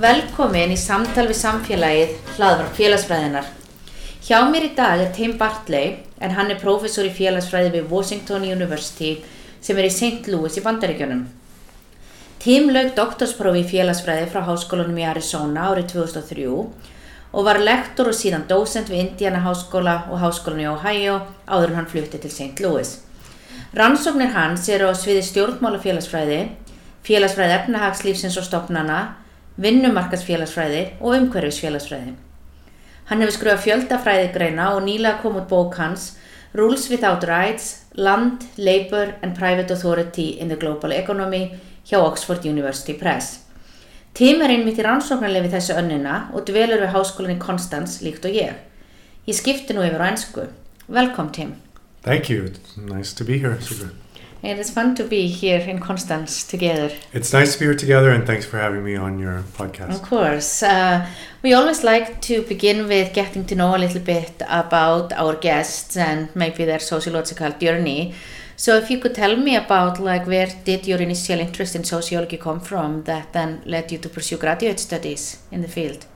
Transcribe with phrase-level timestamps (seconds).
[0.00, 3.48] Velkomin í samtal við samfélagið hlaðvarp félagsfræðinar.
[4.24, 8.46] Hjá mér í dag er Tim Bartley en hann er prófessor í félagsfræði við Washington
[8.48, 9.10] University
[9.60, 10.30] sem er í St.
[10.32, 11.26] Louis í Bandaríkjunum.
[12.40, 18.16] Tim laug doktorsprófi í félagsfræði frá háskólanum í Arizona árið 2003 og var lektor og
[18.16, 22.54] síðan dósent við Indiana háskóla og háskólan í Ohio áður en hann flutti til St.
[22.64, 22.96] Louis.
[23.76, 26.46] Rannsóknir hans eru á sviði stjórnmála félagsfræði,
[27.04, 29.02] félagsfræði efnahagslífsins og stopnana,
[29.58, 32.14] vinnumarkasfélagsfræði og umhverfisfélagsfræði.
[33.10, 36.12] Hann hefur skrifað fjöldafræðigreina og nýlega kom út bók hans
[36.54, 41.50] Rules Without Rights, Land, Labour and Private Authority in the Global Economy
[41.86, 43.40] hjá Oxford University Press.
[44.14, 48.34] Tim er einmitt í rannsóknarlefi þessu önnina og dvelur við háskólan í Konstans líkt og
[48.34, 48.58] ég.
[49.26, 50.46] Ég skipti nú yfir á ennsku.
[50.90, 51.54] Velkom Tim.
[52.02, 52.50] Thank you.
[52.76, 53.94] Nice to be here, Sigrid.
[54.42, 56.90] It is fun to be here in Constance together.
[57.12, 59.90] It's nice to be here together, and thanks for having me on your podcast.
[59.90, 60.62] Of course.
[60.62, 61.06] Uh,
[61.42, 65.94] we always like to begin with getting to know a little bit about our guests
[65.94, 68.14] and maybe their sociological journey.
[68.56, 72.36] So if you could tell me about like where did your initial interest in sociology
[72.36, 76.06] come from that then led you to pursue graduate studies in the field?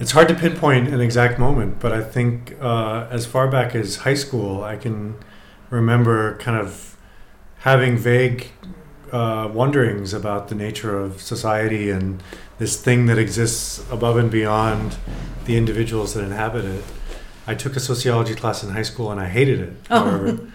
[0.00, 3.96] It's hard to pinpoint an exact moment, but I think uh, as far back as
[3.96, 5.16] high school, I can
[5.70, 6.93] remember kind of
[7.64, 8.48] having vague
[9.10, 12.22] uh, wonderings about the nature of society and
[12.58, 14.96] this thing that exists above and beyond
[15.46, 16.84] the individuals that inhabit it.
[17.46, 19.72] I took a sociology class in high school and I hated it.
[19.90, 20.38] Oh.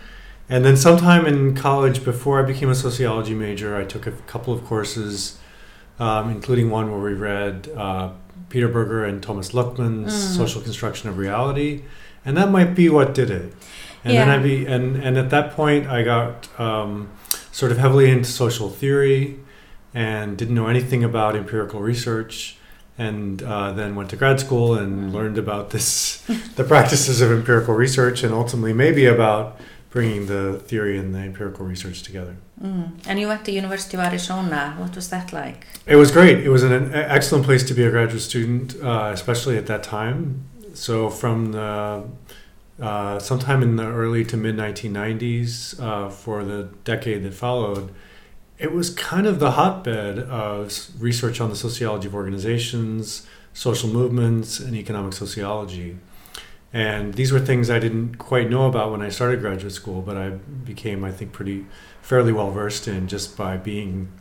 [0.51, 4.51] And then sometime in college, before I became a sociology major, I took a couple
[4.51, 5.37] of courses,
[5.99, 8.13] um, including one where we read uh,
[8.49, 10.37] Peter Berger and Thomas Luckmann's Mm.
[10.37, 11.83] Social Construction of Reality,
[12.25, 13.53] and that might be what did it.
[14.03, 17.09] And then I be and and at that point I got um,
[17.51, 19.39] sort of heavily into social theory
[19.93, 22.57] and didn't know anything about empirical research
[22.97, 26.21] and uh, then went to grad school and learned about this
[26.55, 31.65] the practices of empirical research and ultimately maybe about bringing the theory and the empirical
[31.65, 32.91] research together Mm.
[33.07, 34.75] And you went to University of Arizona.
[34.77, 35.65] What was that like?
[35.89, 39.09] it was great it was an, an excellent place to be a graduate student uh,
[39.13, 42.03] especially at that time so from the
[42.81, 47.91] uh, sometime in the early to mid 1990s uh, for the decade that followed,
[48.57, 54.59] it was kind of the hotbed of research on the sociology of organizations, social movements,
[54.59, 55.97] and economic sociology.
[56.71, 60.17] And these were things I didn't quite know about when I started graduate school, but
[60.17, 61.65] I became, I think, pretty
[62.01, 64.11] fairly well versed in just by being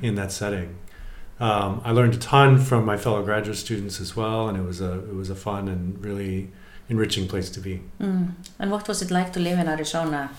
[0.00, 0.76] in that setting.
[1.38, 4.80] Um, I learned a ton from my fellow graduate students as well, and it was
[4.80, 6.50] a it was a fun and really
[6.88, 7.80] enriching place to be.
[8.00, 8.32] Mm.
[8.58, 10.30] And what was it like to live in Arizona?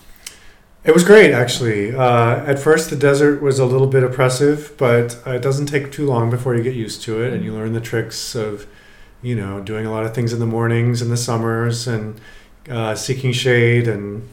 [0.84, 1.94] It was great, actually.
[1.94, 5.92] Uh, at first, the desert was a little bit oppressive, but uh, it doesn't take
[5.92, 8.66] too long before you get used to it, and you learn the tricks of,
[9.22, 12.20] you know, doing a lot of things in the mornings in the summers and
[12.70, 14.30] uh, seeking shade, and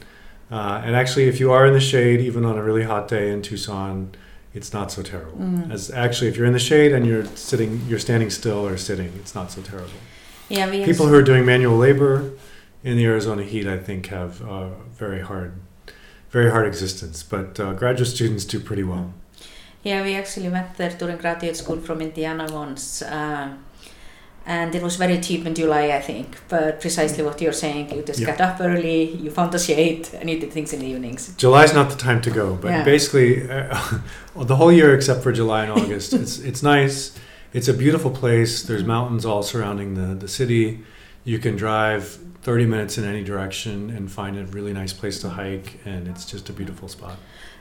[0.49, 3.29] uh, and actually, if you are in the shade, even on a really hot day
[3.29, 4.11] in Tucson,
[4.53, 5.37] it's not so terrible.
[5.37, 5.69] Mm.
[5.69, 9.11] As actually, if you're in the shade and you're sitting, you're standing still or sitting,
[9.19, 9.99] it's not so terrible.
[10.49, 12.31] Yeah, we People who are doing manual labor
[12.83, 15.53] in the Arizona heat, I think, have uh, very hard,
[16.29, 17.23] very hard existence.
[17.23, 19.13] But uh, graduate students do pretty well.
[19.83, 23.01] Yeah, we actually went there during graduate school from Indiana once.
[23.01, 23.63] Um,
[24.45, 26.37] and it was very cheap in July, I think.
[26.47, 28.27] But precisely what you're saying, you just Yeah.
[28.27, 31.33] got up early, you found a shade, and you did things in the evenings.
[31.35, 32.83] July's not the time to go, but Yeah.
[32.83, 33.77] basically, uh,
[34.51, 37.11] the whole year except for July and August, it's it's nice.
[37.53, 38.63] It's a beautiful place.
[38.63, 40.81] There's mountains all surrounding the the city.
[41.23, 45.29] You can drive 30 minutes in any direction and find a really nice place to
[45.29, 47.17] hike, and it's just a beautiful spot.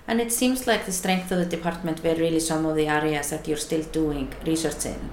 [0.07, 3.31] And it seems like the strength of the department were really some of the areas
[3.31, 5.11] that you're still doing research in.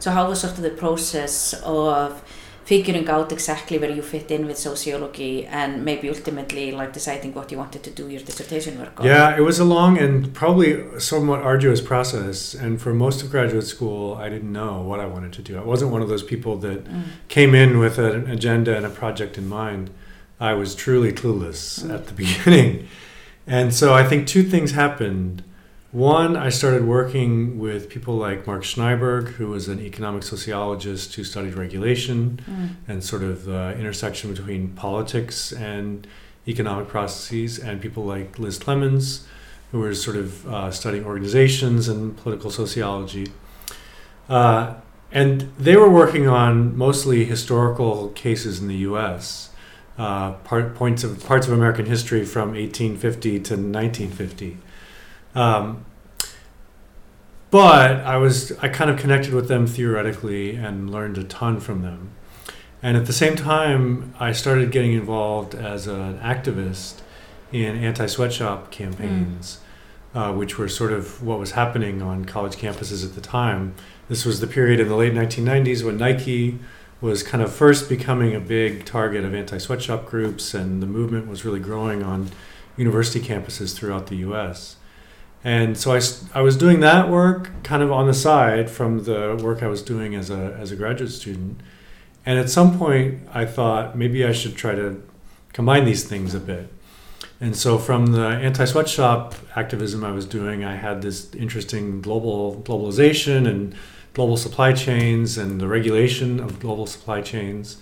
[0.00, 2.22] So how was sort of the process of
[2.64, 7.50] figuring out exactly where you fit in with sociology and maybe ultimately like deciding what
[7.50, 9.06] you wanted to do your dissertation work on.
[9.06, 12.54] Yeah, it was a long and probably somewhat arduous process.
[12.54, 15.58] And for most of graduate school, I didn't know what I wanted to do.
[15.58, 17.02] I wasn't one of those people that Mm.
[17.28, 19.90] came in with an agenda and a project in mind.
[20.40, 21.94] I was truly clueless Mm.
[21.94, 22.88] at the beginning.
[23.46, 25.42] And so I think two things happened.
[25.92, 31.22] One, I started working with people like Mark Schneiberg, who was an economic sociologist who
[31.24, 32.68] studied regulation Mm.
[32.88, 36.06] and sort of the intersection between politics and
[36.48, 39.26] economic processes, and people like Liz Clemens,
[39.70, 43.26] who were sort of uh, studying organizations and political sociology.
[44.30, 44.74] Uh,
[45.12, 49.50] and they were working on mostly historical cases in the U.S.
[49.98, 54.56] Uh, part, points of parts of American history from 1850 to 1950.
[55.34, 55.84] Um,
[57.50, 61.82] but I was I kind of connected with them theoretically and learned a ton from
[61.82, 62.10] them.
[62.82, 67.00] And at the same time, I started getting involved as an activist
[67.52, 69.58] in anti-sweatshop campaigns,
[70.14, 73.74] uh, which were sort of what was happening on college campuses at the time.
[74.08, 76.58] This was the period in the late 1990s when Nike
[77.00, 81.44] was kind of first becoming a big target of anti-sweatshop groups, and the movement was
[81.44, 82.30] really growing on
[82.76, 84.76] university campuses throughout the U.S.
[85.44, 86.00] And so I,
[86.34, 89.82] I was doing that work kind of on the side from the work I was
[89.82, 91.60] doing as a, as a graduate student.
[92.24, 95.02] And at some point, I thought maybe I should try to
[95.52, 96.72] combine these things a bit.
[97.40, 103.48] And so from the anti-sweatshop activism I was doing, I had this interesting global globalization
[103.48, 103.74] and
[104.14, 107.78] global supply chains and the regulation of global supply chains.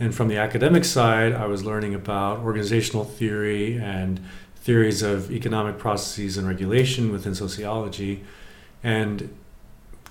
[0.00, 4.20] And from the academic side, I was learning about organizational theory and
[4.66, 8.24] theories of economic processes and regulation within sociology.
[8.82, 9.34] And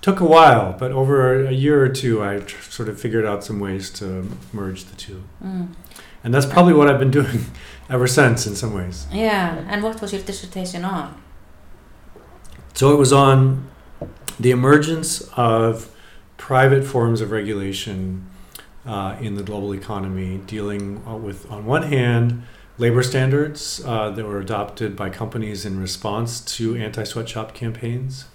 [0.00, 3.44] took a while, but over a year or two, I tr- sort of figured out
[3.44, 4.06] some ways to
[4.52, 5.24] merge the two.
[5.44, 5.68] Mm.
[6.24, 7.46] And that's probably what I've been doing
[7.90, 9.06] ever since in some ways.
[9.12, 11.20] Yeah, and what was your dissertation on?
[12.72, 13.68] So it was on
[14.40, 15.90] the emergence of
[16.36, 18.26] private forms of regulation
[18.86, 22.42] uh, in the global economy, dealing uh, with, on one hand,
[22.78, 28.26] labor standards uh, that were adopted by companies in response to anti sweatshop campaigns,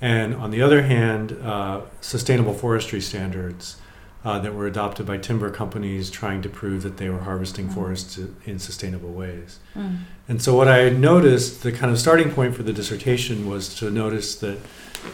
[0.00, 3.76] and on the other hand, uh, sustainable forestry standards.
[4.24, 7.74] Uh, that were adopted by timber companies trying to prove that they were harvesting Mm.
[7.74, 9.60] forests in sustainable ways.
[9.76, 9.98] Mm.
[10.28, 13.92] And so, what I noticed, the kind of starting point for the dissertation was to
[13.92, 14.58] notice that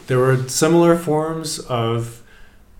[0.06, 2.22] there were similar forms of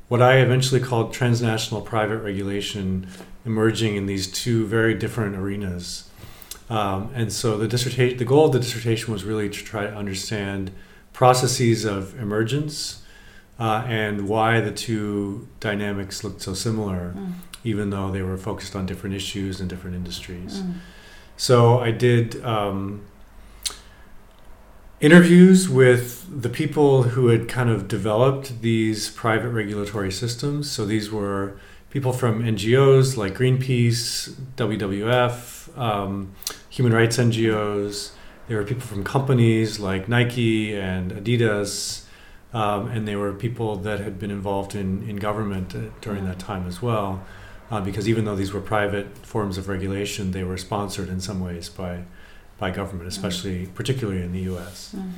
[0.09, 3.07] what I eventually called transnational private regulation
[3.45, 6.09] emerging in these two very different arenas.
[6.71, 9.95] Um, and so, the dissertation, the goal of the dissertation was really to try to
[9.95, 10.71] understand
[11.13, 13.03] processes of emergence
[13.61, 17.33] uh, and why the two dynamics looked so similar, Mm.
[17.63, 20.61] even though they were focused on different issues and different industries.
[20.61, 20.75] Mm.
[21.37, 23.03] So I did um,
[25.01, 30.71] interviews with the people who had kind of developed these private regulatory systems.
[30.71, 31.57] So these were
[31.95, 36.35] people from NGOs like Greenpeace, WWF, um,
[36.69, 38.11] human rights NGOs.
[38.49, 42.03] There were people from companies like Nike and Adidas.
[42.53, 46.39] Um, and they were people that had been involved in, in government uh, during that
[46.39, 47.25] time as well
[47.71, 51.41] uh, because even though these were private forms of regulation, they were sponsored in some
[51.41, 52.05] ways by
[52.57, 54.95] by government, especially particularly in the U.S.
[54.97, 55.11] Mm.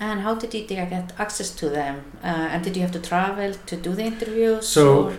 [0.00, 1.96] And how did you get access to them?
[2.24, 4.66] Uh, and did you have to travel to do the interviews?
[4.66, 5.18] So- or-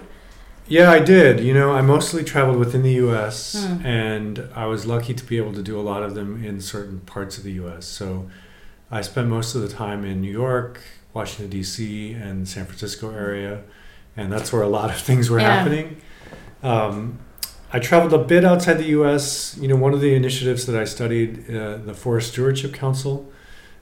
[0.67, 1.39] Yeah, I did.
[1.39, 3.65] You know, I mostly traveled within the U.S.
[3.65, 3.85] Hmm.
[3.85, 6.99] and I was lucky to be able to do a lot of them in certain
[7.01, 7.85] parts of the U.S.
[7.85, 8.29] So
[8.91, 10.81] I spent most of the time in New York,
[11.13, 13.61] Washington D.C., and San Francisco area,
[14.17, 15.55] and that's where a lot of things were Yeah.
[15.55, 16.01] happening.
[16.63, 17.19] Um,
[17.71, 19.57] I traveled a bit outside the U.S.
[19.59, 23.29] You know, one of the initiatives that I studied, uh, the Forest Stewardship Council,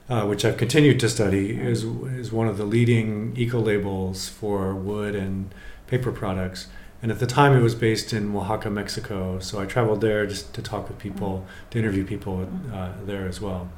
[0.08, 4.74] uh, which I've continued to study, is is one of the leading eco labels for
[4.74, 5.52] wood and
[5.86, 6.68] paper products.
[7.02, 9.38] And at the time, it was based in Oaxaca, Mexico.
[9.38, 13.40] So I traveled there just to talk with people, to interview people uh, there as
[13.40, 13.68] well.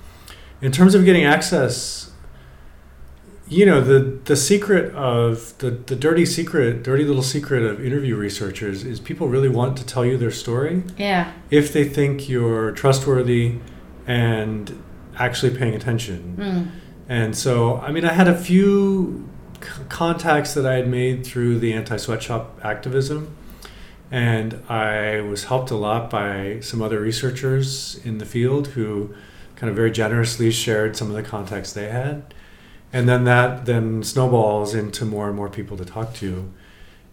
[0.60, 2.12] In terms of getting access,
[3.48, 8.14] you know, the the secret of the the dirty secret, dirty little secret of interview
[8.14, 11.32] researchers is people really want to tell you their story yeah.
[11.50, 13.58] if they think you're trustworthy
[14.06, 14.82] and
[15.16, 16.36] actually paying attention.
[16.38, 16.70] Mm.
[17.08, 19.28] And so, I mean, I had a few
[19.62, 23.34] c- contacts that I had made through the anti sweatshop activism.
[24.10, 29.14] And I was helped a lot by some other researchers in the field who
[29.56, 32.32] kind of very generously shared some of the contacts they had.
[32.92, 36.50] And then that then snowballs into more and more people to talk to.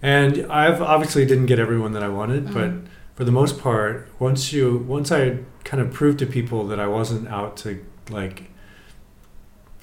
[0.01, 2.53] And I've obviously didn't get everyone that I wanted, Mm.
[2.53, 6.79] but for the most part, once you once I kind of proved to people that
[6.79, 8.51] I wasn't out to like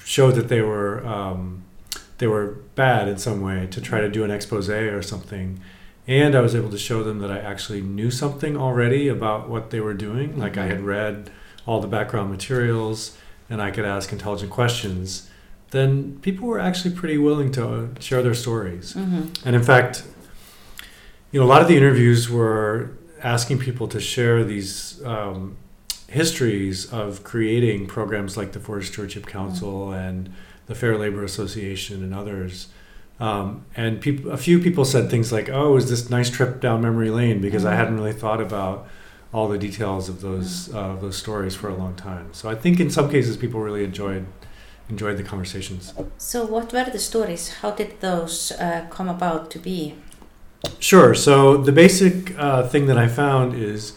[0.03, 1.63] show that they were um,
[2.23, 5.59] they were bad in some way to try to do an expose or something,
[6.07, 9.71] and I was able to show them that I actually knew something already about what
[9.71, 11.29] they were doing, like I had read
[11.65, 13.17] all the background materials
[13.49, 15.29] and I could ask intelligent questions.
[15.71, 18.93] Then people were actually pretty willing to uh, share their stories.
[18.93, 20.05] hmm And in fact,
[21.33, 25.57] you know, a lot of the interviews were asking people to share these um,
[26.07, 30.33] histories of creating programs like the Forest Stewardship Council and
[30.67, 32.67] the Fair Labor Association and others.
[33.19, 36.59] Um, and peop- a few people said things like, "Oh, it was this nice trip
[36.61, 37.77] down memory lane?" Because I Mhm.
[37.77, 38.87] hadn't really thought about
[39.33, 42.27] all the details of those uh, those stories for a long time.
[42.31, 44.25] So I think in some cases people really enjoyed
[44.89, 45.93] enjoyed the conversations.
[46.17, 47.49] So, what were the stories?
[47.61, 49.95] How did those uh, come about to be?
[50.79, 51.13] Sure.
[51.13, 53.93] So the basic uh, thing that I found is,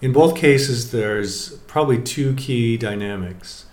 [0.00, 3.66] in both cases, there's probably two key dynamics.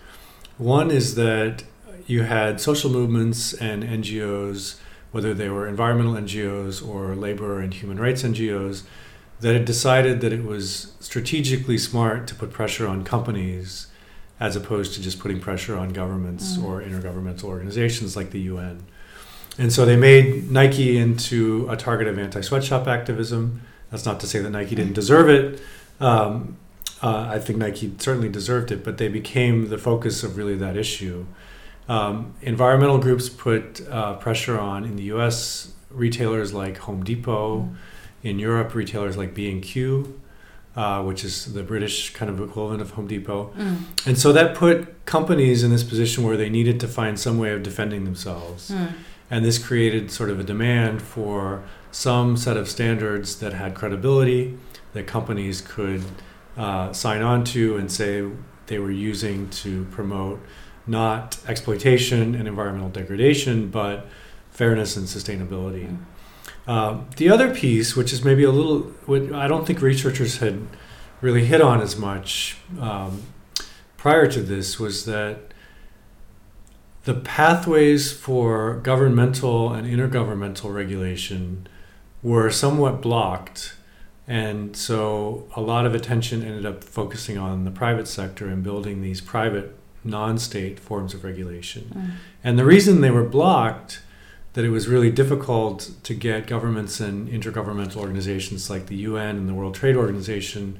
[0.58, 1.64] One is that
[2.08, 4.78] you had social movements and NGOs,
[5.12, 8.84] whether they were environmental NGOs or labor and human rights NGOs,
[9.42, 13.88] that had decided that it was strategically smart to put pressure on companies
[14.40, 16.64] as opposed to just putting pressure on governments Mm.
[16.64, 18.84] or intergovernmental organizations like the UN.
[19.58, 23.62] And so they made Nike into a target of anti sweatshop activism.
[23.90, 25.62] That's not to say that Nike didn't deserve it.
[26.02, 26.58] Um,
[27.02, 30.76] uh, I think Nike certainly deserved it, but they became the focus of really that
[30.76, 31.26] issue.
[31.88, 35.74] Um, environmental groups put uh, pressure on in the U.S.
[35.92, 37.70] retailers like Home Depot,
[38.24, 40.20] in Europe retailers like B&Q,
[40.76, 43.54] uh, which is the British kind of equivalent of Home Depot.
[43.56, 44.08] Mm.
[44.08, 47.52] And so that put companies in this position where they needed to find some way
[47.52, 48.72] of defending themselves.
[48.72, 48.94] Mm.
[49.30, 54.58] And this created sort of a demand for some set of standards that had credibility
[54.94, 56.04] that companies could
[56.58, 58.28] uh, sign on to and say
[58.68, 60.40] they were using to promote
[60.88, 64.08] not exploitation and environmental degradation, but
[64.52, 65.88] fairness and sustainability.
[65.88, 65.98] Mm.
[66.68, 70.68] Um, the other piece, which is maybe a little, what I don't think researchers had
[71.22, 73.24] really hit on as much um,
[73.98, 75.54] prior to this, was that
[77.04, 81.68] the pathways for governmental and intergovernmental regulation
[82.24, 83.76] were somewhat blocked.
[84.28, 89.04] And so a lot of attention ended up focusing on the private sector and building
[89.04, 89.76] these private
[90.06, 91.92] non state forms of regulation.
[91.94, 92.12] Mm.
[92.44, 94.02] And the reason they were blocked,
[94.54, 99.50] that it was really difficult to get governments and intergovernmental organizations like the UN and
[99.50, 100.80] the World Trade Organization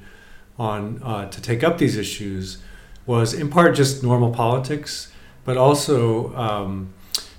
[0.58, 2.58] on uh, to take up these issues,
[3.04, 5.12] was in part just normal politics,
[5.44, 6.94] but also um,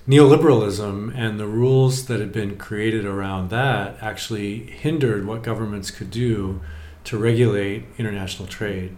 [0.06, 6.10] neoliberalism and the rules that had been created around that actually hindered what governments could
[6.10, 6.60] do
[7.04, 8.96] to regulate international trade.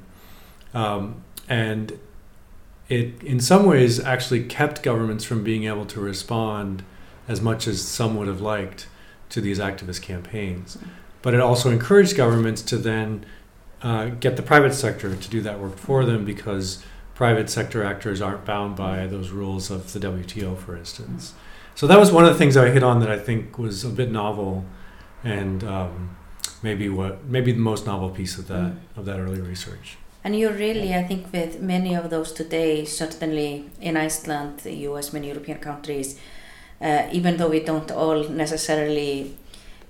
[0.75, 1.99] Um, and
[2.91, 6.83] it, in some ways, actually kept governments from being able to respond
[7.29, 8.89] as much as some would have liked
[9.31, 10.77] to these activist campaigns.
[11.23, 13.25] But it also encouraged governments to then
[13.83, 16.83] uh, get the private sector to do that work for them because
[17.15, 21.35] private sector actors aren't bound by those rules of the WTO, for instance.
[21.75, 23.89] So that was one of the things I hit on that I think was a
[23.91, 24.65] bit novel,
[25.23, 26.17] and um,
[26.63, 28.77] maybe what maybe the most novel piece of that Mm.
[28.97, 29.97] of that early research.
[30.23, 35.13] And you're really, I think, with many of those today, certainly in Iceland, the US,
[35.13, 36.19] many European countries,
[36.81, 39.35] uh, even though we don't all necessarily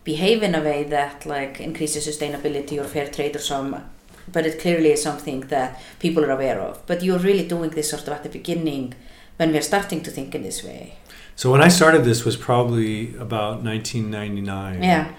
[0.05, 3.85] behave in a way that like increases sustainability or fair trade or some,
[4.33, 6.85] but it clearly is something that people are aware of.
[6.87, 8.95] But you're really doing this sort of at the beginning
[9.37, 10.95] when we're starting to think in this way.
[11.37, 14.83] So when I started this was probably about 1999.
[14.83, 15.13] Yeah.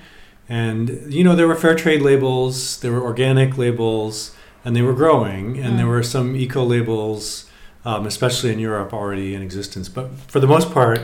[0.48, 4.94] And you know there were fair trade labels, there were organic labels, and they were
[4.94, 5.58] growing.
[5.60, 5.90] And there Mm.
[5.90, 7.46] were some eco labels,
[7.86, 9.90] um, especially in Europe, already in existence.
[9.90, 11.00] But for the most part,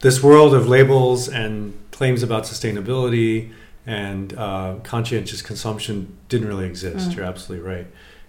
[0.00, 3.50] this world of labels and claims about sustainability
[3.86, 7.10] and uh, conscientious consumption didn't really exist.
[7.10, 7.16] Mm.
[7.16, 7.86] You're absolutely right.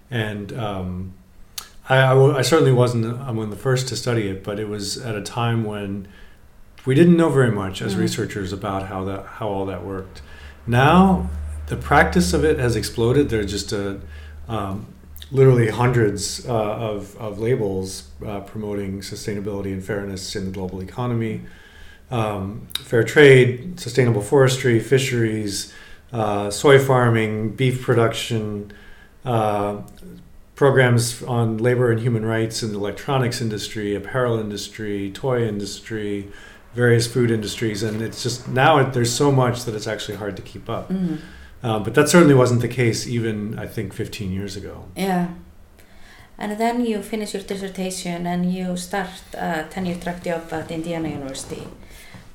[0.09, 1.13] And um,
[1.89, 4.97] I, I w- I certainly wasn't among the first to study it, but it was
[4.97, 6.07] at a time when
[6.85, 7.99] we didn't know very much as Mm.
[7.99, 10.21] researchers about how that how all that worked.
[10.65, 11.29] Now,
[11.67, 13.29] the practice of it has exploded.
[13.29, 13.99] There's just a
[14.47, 14.85] um,
[15.31, 21.41] literally hundreds uh, of, of labels uh, promoting sustainability and fairness in the global economy.
[22.11, 25.73] Um, fair trade, sustainable forestry, fisheries,
[26.11, 28.71] uh, soy farming, beef production,
[29.25, 29.81] uh,
[30.55, 36.27] programs on labor and human rights in the electronics industry, apparel industry, toy industry,
[36.73, 40.41] various food industries, and it's just now there's so much that it's actually hard to
[40.43, 40.89] keep up.
[40.89, 41.19] Mm.
[41.63, 44.85] Um, but that certainly wasn't the case even I think 15 years ago.
[44.97, 45.29] Yeah.
[46.37, 51.07] And then you finish your dissertation and you start a tenure track job at Indiana
[51.09, 51.65] University.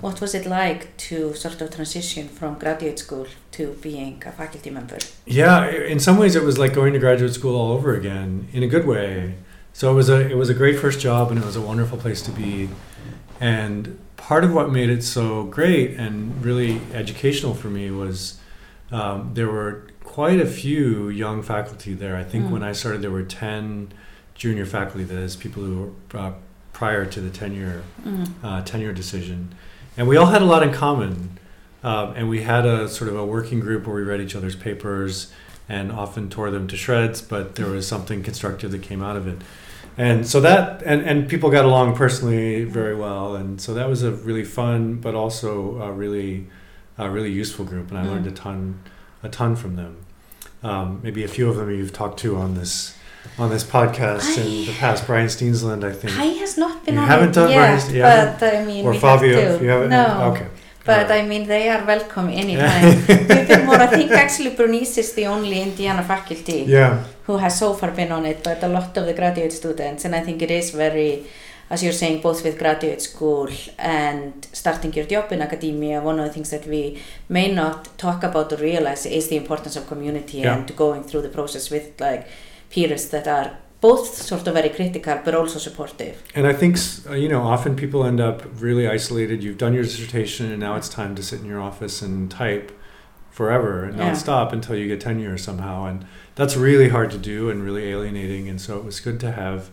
[0.01, 4.71] What was it like to sort of transition from graduate school to being a faculty
[4.71, 4.99] member?
[5.27, 8.63] Yeah, in some ways it was like going to graduate school all over again in
[8.63, 9.35] a good way.
[9.73, 11.99] So it was a it was a great first job and it was a wonderful
[11.99, 12.69] place to be.
[13.41, 18.38] And part of what made it so great and really educational for me was
[18.93, 22.17] um, there were quite a few young faculty there.
[22.17, 22.51] I think Mm.
[22.51, 23.89] when I started, there were 10
[24.35, 26.33] junior faculty, that is, people who were uh,
[26.73, 28.29] prior to the tenure, Mm.
[28.43, 29.49] uh, tenure decision.
[29.97, 31.39] And we all had a lot in common.
[31.85, 34.57] Um, and we had a sort of a working group where we read each other's
[34.57, 35.31] papers
[35.69, 39.29] and often tore them to shreds, but there was something constructive that came out of
[39.29, 39.39] it.
[39.97, 43.37] And so that, and, and people got along personally very well.
[43.37, 46.47] And so that was a really fun, but also a really,
[46.99, 47.91] a really useful group.
[47.91, 48.11] And I Mm.
[48.13, 48.61] learned a ton,
[49.23, 49.97] a ton from them.
[50.63, 52.95] Um, maybe a few of them you've talked to on this,
[53.39, 55.07] on this podcast in the past.
[55.07, 56.13] Brian Steensland, I think.
[56.19, 58.41] I has not been You on haven't it done yet, Brian- haven't?
[58.41, 59.91] but I mean, or Fabio, if you haven't.
[59.91, 60.47] No, Okay.
[60.85, 61.11] but.
[61.19, 63.67] I mean, they are welcome anytime.
[63.67, 67.05] More, I think actually Bernice is the only Indiana faculty Yeah.
[67.27, 70.13] who has so far been on it, but a lot of the graduate students, and
[70.15, 71.11] I think it is very,
[71.71, 73.49] as you're saying, both with graduate school
[73.79, 76.99] and starting your job in academia, one of the things that we
[77.29, 80.57] may not talk about or realize is the importance of community Yeah.
[80.59, 82.27] and going through the process with like
[82.71, 86.23] peers that are both sort of very critical but also supportive.
[86.35, 86.77] And I think,
[87.09, 89.43] uh, you know, often people end up really isolated.
[89.45, 92.73] You've done your dissertation and now it's time to sit in your office and type
[93.31, 94.09] forever and Yeah.
[94.09, 95.87] not stop until you get tenure somehow.
[95.87, 98.49] And that's really hard to do and really alienating.
[98.49, 99.71] And so it was good to have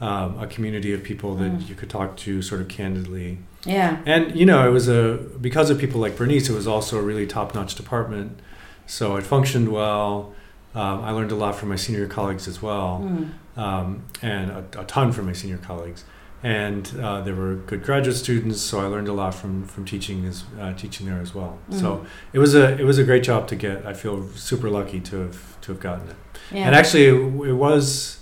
[0.00, 1.68] um, a community of people that Mm.
[1.68, 3.38] you could talk to sort of candidly.
[3.64, 3.98] Yeah.
[4.06, 7.02] And, you know, it was a, because of people like Bernice, it was also a
[7.02, 8.38] really top notch department.
[8.86, 10.34] So it functioned well.
[10.74, 13.30] Um, I learned a lot from my senior colleagues as well Mm.
[13.60, 16.04] um, and a, a ton from my senior colleagues.
[16.42, 20.24] And uh, there were good graduate students, so I learned a lot from from teaching
[20.24, 21.58] as uh, teaching there as well.
[21.68, 21.80] Mm.
[21.80, 23.84] So it was a it was a great job to get.
[23.84, 26.16] I feel super lucky to have to have gotten it.
[26.52, 26.66] Yeah.
[26.68, 28.17] And actually, it, it was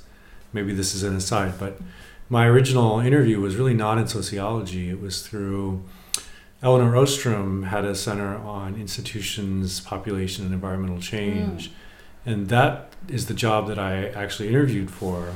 [0.52, 1.78] maybe this is an aside, but
[2.28, 4.90] my original interview was really not in sociology.
[4.90, 5.82] It was through
[6.62, 11.70] Elinor Ostrom had a center on institutions, population, and environmental change,
[12.24, 15.34] and that is the job that I actually interviewed for.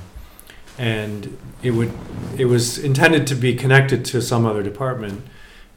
[0.78, 1.92] And it would
[2.38, 5.22] it was intended to be connected to some other department,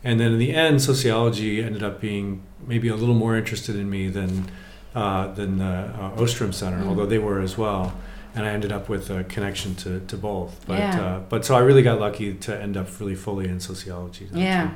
[0.04, 3.89] and then in the end, sociology ended up being maybe a little more interested in
[3.89, 4.50] me than
[4.96, 5.65] uh, than the
[6.00, 6.88] uh, Ostrom Center, Mm.
[6.88, 7.93] although they were as well.
[8.36, 10.54] And I ended up with a connection to, to both.
[10.67, 11.02] But Yeah.
[11.06, 14.28] uh, but so I really got lucky to end up really fully in sociology.
[14.34, 14.69] Yeah.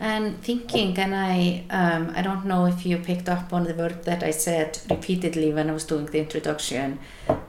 [0.00, 4.04] And thinking, and I, um, I don't know if you picked up on the word
[4.04, 7.00] that I said repeatedly when I was doing the introduction,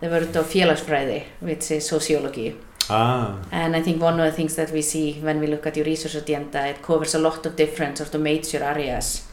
[0.02, 2.56] the word of félagsfræði, which is sociology.
[2.90, 5.76] Ah, And I think one of the things that we see when we look at
[5.78, 9.26] your research agenda, it covers a lot of different sort of major areas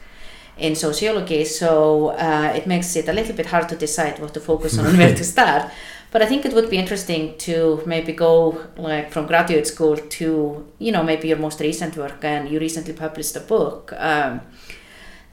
[0.59, 1.45] in sociology.
[1.45, 4.87] So uh, it makes it a little bit hard to decide what to focus on
[4.87, 5.71] and where to start.
[6.13, 10.67] But I think it would be interesting to maybe go like from graduate school to
[10.79, 13.93] you know maybe your most recent work, and you recently published a book.
[13.97, 14.41] Um,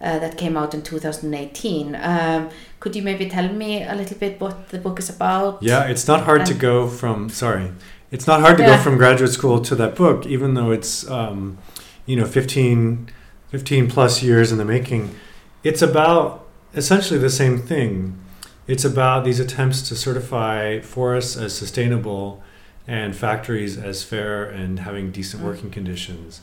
[0.01, 1.95] uh, that came out in 2018.
[1.95, 2.49] Um,
[2.81, 5.63] could you maybe tell me a little bit what the book is about?
[5.63, 5.85] yeah.
[5.85, 7.71] It's not hard to go from sorry.
[8.11, 8.75] It's not hard to Yeah.
[8.75, 11.57] go from graduate school to that book, even though it's um,
[12.05, 13.07] you know 15,
[13.53, 15.11] 15 plus years in the making.
[15.63, 18.17] It's about essentially the same thing.
[18.65, 22.41] It's about these attempts to certify forests as sustainable
[22.87, 25.45] and factories as fair and having decent Mm.
[25.45, 26.41] working conditions.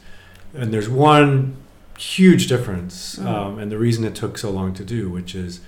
[0.55, 1.57] And there's one
[1.99, 3.27] huge difference, Mm.
[3.27, 5.59] um, and the reason it took so long to do, which is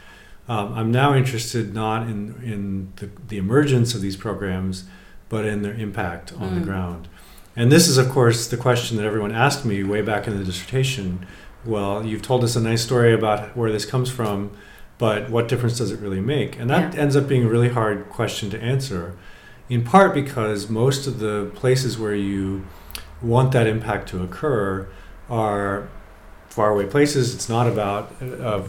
[0.49, 4.85] um, I'm now interested not in, in the, the emergence of these programs,
[5.29, 6.65] but in their impact on the Mm.
[6.65, 7.09] ground.
[7.55, 10.45] And this is, of course, the question that everyone asked me way back in the
[10.45, 11.27] dissertation.
[11.65, 14.51] Well, you've told us a nice story about where this comes from,
[14.99, 16.59] but what difference does it really make?
[16.59, 17.01] And that Yeah.
[17.01, 19.13] ends up being a really hard question to answer,
[19.69, 22.63] in part because most of the places where you
[23.21, 24.87] want that impact to occur
[25.31, 25.89] are
[26.49, 27.35] faraway places.
[27.35, 28.13] It's not about,
[28.43, 28.63] uh,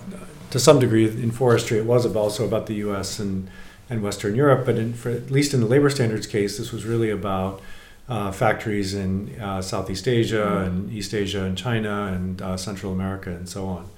[0.52, 3.20] to some degree, in forestry, it was also about the U.S.
[3.20, 3.48] and
[3.90, 6.86] and Western Europe, but in, for, at least in the labor standards case, this was
[6.86, 7.62] really about
[8.10, 10.66] uh, factories in uh, Southeast Asia Mm.
[10.68, 13.90] and East Asia and China and uh, Central America and so on.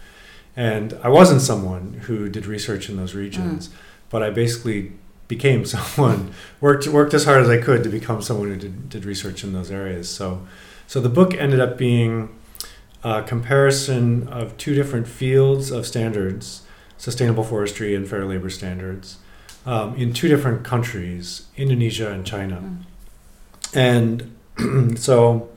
[0.55, 3.69] And I wasn't someone who did research in those regions,
[4.09, 4.91] but I basically
[5.27, 9.05] became someone worked worked as hard as I could to become someone who did, did
[9.05, 10.07] research in those areas.
[10.09, 10.45] So
[10.87, 12.29] So the book ended up being
[13.03, 16.61] a comparison of two different fields of standards
[16.97, 19.17] sustainable forestry and fair labor standards
[19.65, 22.61] um, in two different countries, Indonesia and China.
[23.75, 24.35] And
[24.95, 25.49] so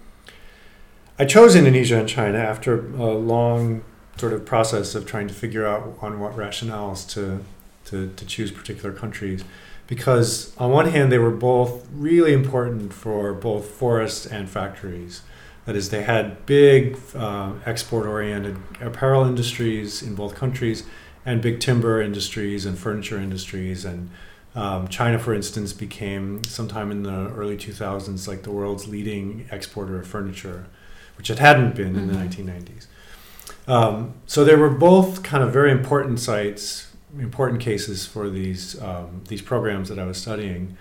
[1.18, 3.82] I chose Indonesia and China after a long
[4.16, 7.44] sort of process of trying to figure out on what rationales to,
[7.86, 9.44] to, to choose particular countries.
[9.86, 15.22] Because on one hand, they were both really important for both forests and factories.
[15.64, 20.84] That is, they had big uh, export oriented apparel industries in both countries
[21.24, 23.84] and big timber industries and furniture industries.
[23.84, 24.10] And
[24.54, 29.98] um, China, for instance, became sometime in the early 2000s like the world's leading exporter
[30.00, 30.66] of furniture,
[31.16, 32.18] which it hadn't been in the Mhm.
[32.18, 32.86] 1990s.
[33.66, 36.86] Um, so they were both kind of very important sites,
[37.18, 40.76] important cases for these um, these programs that I was studying,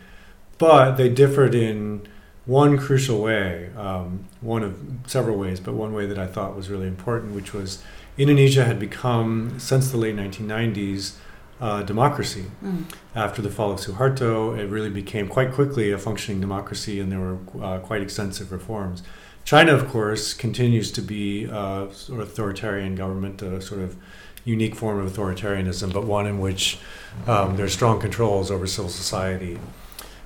[0.57, 2.01] but they differed in
[2.45, 4.75] one crucial way, um, one of
[5.05, 7.83] several ways, but one way that I thought was really important, which was
[8.17, 11.13] Indonesia had become since the late 1990s
[11.59, 12.45] uh, democracy.
[12.63, 12.85] Mm.
[13.15, 17.19] After the fall of Suharto, it really became quite quickly a functioning democracy, and there
[17.19, 19.03] were uh, quite extensive reforms.
[19.43, 23.95] China, of course, continues to be a sort of authoritarian government, a sort of
[24.43, 26.79] unique form of authoritarianism, but one in which
[27.27, 29.59] um, there's strong controls over civil society.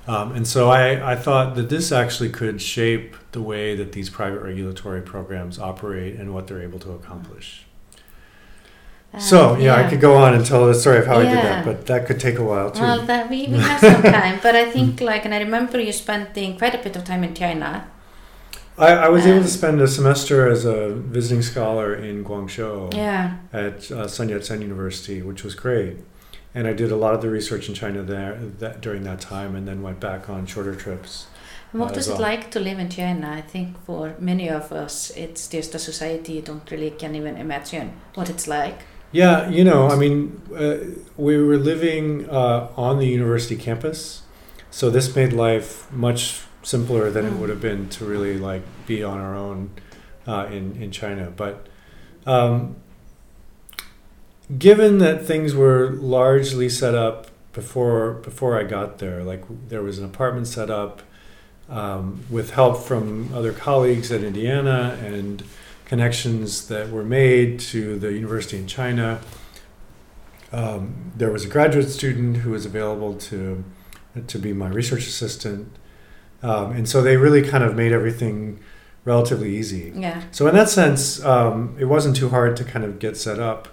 [0.08, 4.10] Um, and so I, I thought that this actually could shape the way that these
[4.10, 7.66] private regulatory programs operate and what they're able to accomplish.
[9.20, 11.38] So, Uh, yeah, I could go on and tell the story of how I did
[11.44, 12.82] that, but that could take a while too.
[12.82, 15.92] Well, that we, we have some time, but I think like, and I remember you
[15.92, 17.88] spending quite a bit of time in China.
[18.78, 22.94] I, I was able Um, to spend a semester as a visiting scholar in Guangzhou
[22.94, 23.36] Yeah.
[23.52, 25.98] at uh, Sun Yat-sen University, which was great.
[26.56, 29.56] And I did a lot of the research in China there that, during that time,
[29.58, 31.28] and then went back on shorter trips.
[31.74, 32.22] And What Uh, does as it well.
[32.32, 33.30] like to live in China?
[33.38, 37.36] I think for many of us, it's just a society you don't really can even
[37.38, 38.80] imagine what it's like.
[39.12, 40.78] Yeah, you know, I mean, uh,
[41.18, 44.22] we were living uh, on the university campus,
[44.70, 47.40] so this made life much simpler than it Mm.
[47.40, 49.72] would have been to really like be on our own
[50.28, 51.32] uh, in in China.
[51.36, 51.68] But
[52.26, 52.76] um,
[54.58, 60.00] given that things were largely set up before before I got there, like there was
[60.00, 61.02] an apartment set up
[61.70, 65.44] um, with help from other colleagues at Indiana and
[65.92, 69.20] connections that were made to the university in China.
[70.54, 73.66] Um, there was a graduate student who was available to
[74.28, 75.68] to be my research assistant,
[76.42, 78.62] um, and so they really kind of made everything
[79.04, 79.92] relatively easy.
[79.94, 80.24] Yeah.
[80.32, 83.68] So in that sense, um, it wasn't too hard to kind of get set up,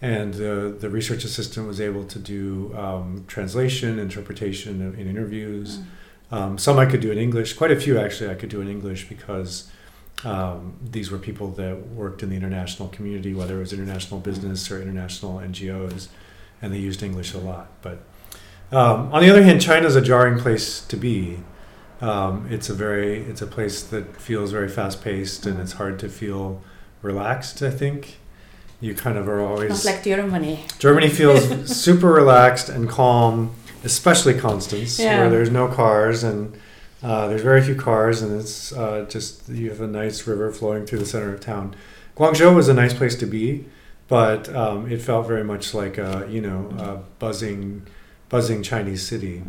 [0.00, 0.52] and the
[0.82, 5.80] the research assistant was able to do um, translation, interpretation in in interviews.
[6.30, 7.54] Um, some I could do in English.
[7.54, 9.68] Quite a few actually I could do in English because
[10.24, 14.70] um, these were people that worked in the international community, whether it was international business
[14.70, 16.08] or international NGOs,
[16.62, 17.68] and they used English a lot.
[17.82, 18.02] But
[18.72, 21.38] um, on the other hand, China is a jarring place to be.
[22.00, 25.98] Um, it's a very it's a place that feels very fast paced, and it's hard
[26.00, 26.62] to feel
[27.02, 27.62] relaxed.
[27.62, 28.16] I think
[28.80, 30.64] you kind of are always Not like Germany.
[30.78, 35.20] Germany feels super relaxed and calm, especially Constance, Yeah.
[35.20, 36.58] where there's no cars and
[37.06, 40.84] uh, there's very few cars, and it's uh, just you have a nice river flowing
[40.84, 41.72] through the center of town.
[42.16, 43.64] Guangzhou was a nice place to be,
[44.08, 47.86] but um, it felt very much like a you know a buzzing,
[48.28, 49.44] buzzing Chinese city.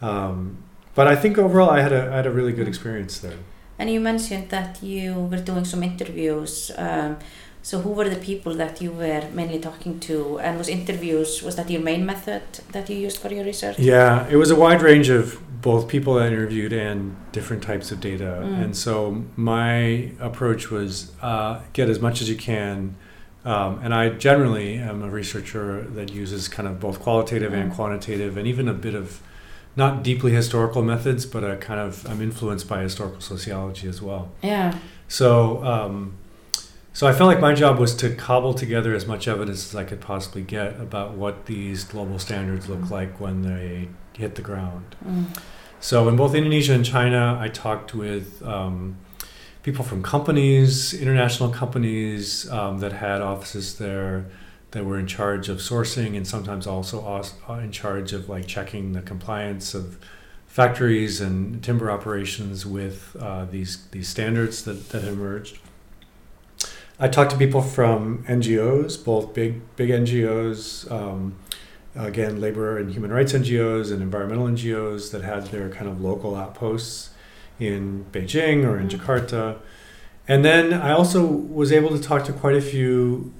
[0.00, 0.62] Um,
[0.94, 3.38] but I think overall, I had a I had a really good experience there.
[3.80, 6.70] And you mentioned that you were doing some interviews.
[6.78, 7.16] Um,
[7.62, 10.38] so who were the people that you were mainly talking to?
[10.38, 13.78] And was interviews, was that your main method that you used for your research?
[13.78, 18.00] Yeah, it was a wide range of both people I interviewed and different types of
[18.00, 18.42] data.
[18.44, 18.64] Mm.
[18.64, 22.96] And so my approach was uh, get as much as you can.
[23.44, 27.74] Um, and I generally am a researcher that uses kind of both qualitative and Mm.
[27.74, 29.20] quantitative and even a bit of
[29.74, 34.30] not deeply historical methods, but a kind of I'm influenced by historical sociology as well.
[34.42, 34.76] Yeah.
[35.08, 36.14] So, um,
[36.92, 39.84] so I felt like my job was to cobble together as much evidence as I
[39.84, 44.96] could possibly get about what these global standards look like when they hit the ground.
[45.06, 45.38] Mm.
[45.80, 48.98] So, in both Indonesia and China, I talked with um,
[49.62, 54.26] people from companies, international companies um, that had offices there
[54.72, 57.04] that were in charge of sourcing and sometimes also
[57.48, 59.98] uh, in charge of like checking the compliance of
[60.46, 65.58] factories and timber operations with uh, these these standards that, that emerged.
[66.98, 71.36] I talked to people from NGOs, both big big NGOs, um,
[71.94, 76.34] again labor and human rights NGOs and environmental NGOs that had their kind of local
[76.36, 77.10] outposts
[77.60, 78.98] in Beijing or in Mm.
[78.98, 79.56] Jakarta.
[80.28, 83.32] And then I also was able to talk to quite a few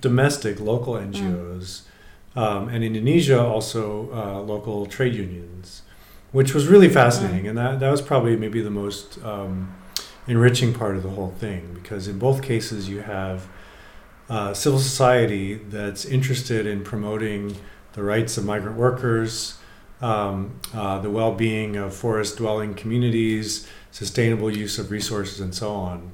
[0.00, 1.82] domestic, local NGOs,
[2.36, 5.82] um, and Indonesia also uh, local trade unions,
[6.32, 7.46] which was really fascinating.
[7.48, 9.74] And that, that was probably maybe the most um,
[10.26, 13.48] enriching part of the whole thing because in both cases you have
[14.28, 17.56] uh, civil society that's interested in promoting
[17.92, 19.58] the rights of migrant workers,
[20.00, 25.72] um, uh, the well being of forest dwelling communities, sustainable use of resources, and so
[25.72, 26.10] on.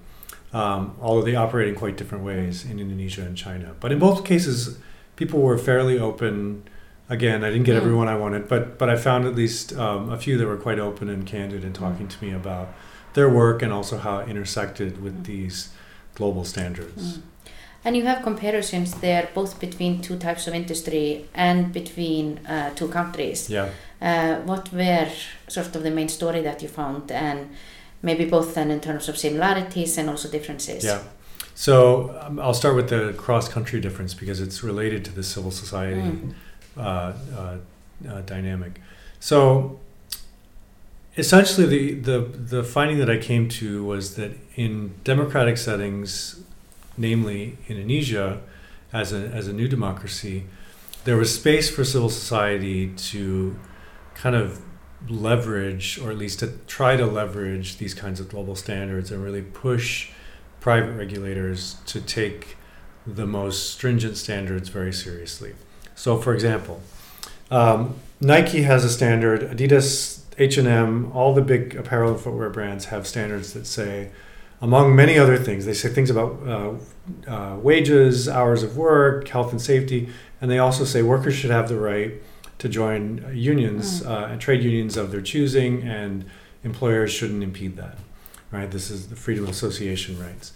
[0.53, 3.75] Um, although they operate in quite different ways in Indonesia and China.
[3.79, 4.79] But in both cases,
[5.17, 6.63] people were fairly open.
[7.11, 7.83] Again, I didn't get Mm.
[7.83, 10.79] everyone I wanted, but but I found at least um, a few that were quite
[10.79, 12.69] open and candid in talking to me about
[13.15, 15.71] their work and also how it intersected with these
[16.15, 17.19] global standards.
[17.19, 17.23] Mm.
[17.87, 22.89] And you have comparisons there both between two types of industry and between uh, two
[22.89, 23.49] countries.
[23.49, 23.69] Yeah.
[24.03, 25.09] Uh, what were
[25.47, 27.49] sort of the main story that you found and
[28.03, 30.83] maybe both then in terms of similarities and also differences?
[30.83, 30.99] Yeah.
[31.55, 35.53] So um, I'll start with the cross country difference because it's related to the civil
[35.53, 36.35] society Mm.
[36.77, 37.57] uh, uh,
[38.11, 38.81] uh, dynamic.
[39.21, 39.79] So
[41.17, 42.19] essentially, the, the,
[42.57, 46.43] the finding that I came to was that in democratic settings,
[46.97, 48.41] namely Indonesia,
[48.93, 50.47] as a, as a new democracy,
[51.05, 53.57] there was space for civil society to
[54.15, 54.61] kind of
[55.09, 59.43] leverage, or at least to try to leverage these kinds of global standards and really
[59.43, 60.11] push
[60.61, 62.57] private regulators to take
[63.07, 65.55] the most stringent standards very seriously.
[65.95, 66.81] So, for example,
[67.51, 69.43] um, Nike has a standard.
[69.43, 74.11] Adidas, H and M, all the big apparel and footwear brands have standards that say,
[74.61, 76.73] among many other things, they say things about uh,
[77.31, 80.09] uh, wages, hours of work, health and safety,
[80.41, 82.15] and they also say workers should have the right
[82.59, 84.07] to join unions Mm.
[84.11, 86.25] uh, and trade unions of their choosing, and
[86.65, 87.99] employers shouldn't impede that.
[88.51, 88.71] Right?
[88.71, 90.53] This is the freedom of association rights.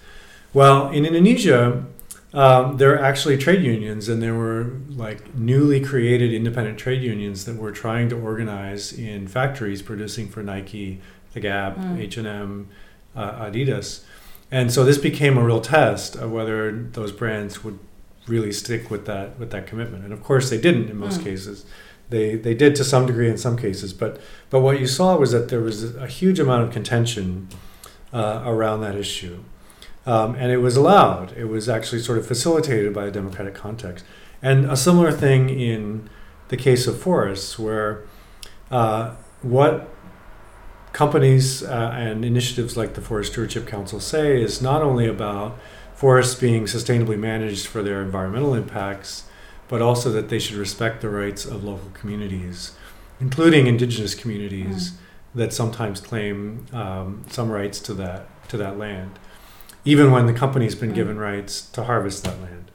[0.54, 1.84] Well, in Indonesia,
[2.32, 7.44] um, there are actually trade unions, and there were like newly created independent trade unions
[7.44, 11.00] that were trying to organize in factories producing for Nike,
[11.34, 11.98] the Gap, Mm.
[12.00, 12.68] H and M,
[13.16, 14.02] uh, Adidas,
[14.50, 17.78] and so this became a real test of whether those brands would
[18.26, 20.04] really stick with that with that commitment.
[20.04, 21.24] And of course, they didn't in most Mm.
[21.24, 21.64] cases.
[22.10, 24.20] They they did to some degree in some cases, but
[24.50, 27.48] but what you saw was that there was a huge amount of contention
[28.12, 29.38] uh, around that issue.
[30.06, 31.32] Um, and it was allowed.
[31.36, 34.04] It was actually sort of facilitated by a democratic context.
[34.42, 36.08] And a similar thing in
[36.48, 38.02] the case of forests, where
[38.70, 39.88] uh, what
[40.92, 45.58] companies uh, and initiatives like the Forest Stewardship Council say is not only about
[45.94, 49.24] forests being sustainably managed for their environmental impacts,
[49.68, 52.72] but also that they should respect the rights of local communities,
[53.20, 54.92] including indigenous communities
[55.34, 59.16] that sometimes claim um, some rights to that to that land,
[59.84, 60.94] even when the company's been Mm.
[60.96, 62.70] given rights to harvest that land.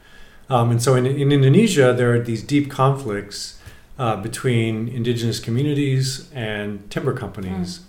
[0.49, 3.59] Um, and so in, in Indonesia, there are these deep conflicts
[3.99, 7.81] uh, between indigenous communities and timber companies.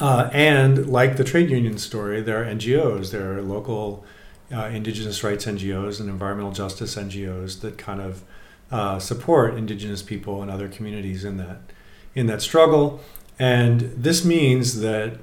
[0.00, 4.04] Uh, and like the trade union story, there are NGOs, there are local
[4.52, 8.24] uh, indigenous rights NGOs and environmental justice NGOs that kind of
[8.70, 11.60] uh, support indigenous people and other communities in that
[12.14, 13.00] in that struggle.
[13.38, 15.18] And this means that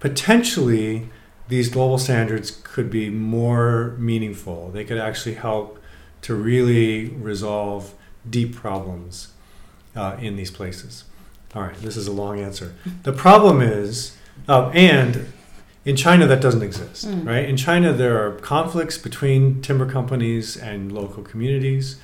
[0.00, 1.08] potentially
[1.48, 4.70] these global standards could be more meaningful.
[4.70, 5.78] They could actually help
[6.22, 7.94] to really resolve
[8.28, 9.28] deep problems
[9.94, 11.04] uh, in these places.
[11.56, 12.74] All right, this is a long answer.
[13.04, 14.14] The problem is,
[14.46, 15.32] uh, and
[15.86, 17.26] in China that doesn't exist, Mm.
[17.26, 17.48] right?
[17.48, 21.96] In China there are conflicts between timber companies and local communities.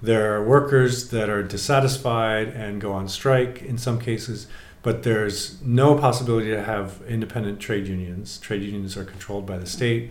[0.00, 4.46] There are workers that are dissatisfied and go on strike in some cases,
[4.84, 8.38] but there's no possibility to have independent trade unions.
[8.38, 10.10] Trade unions are controlled by the state.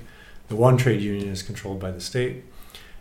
[0.50, 2.44] The one trade union is controlled by the state,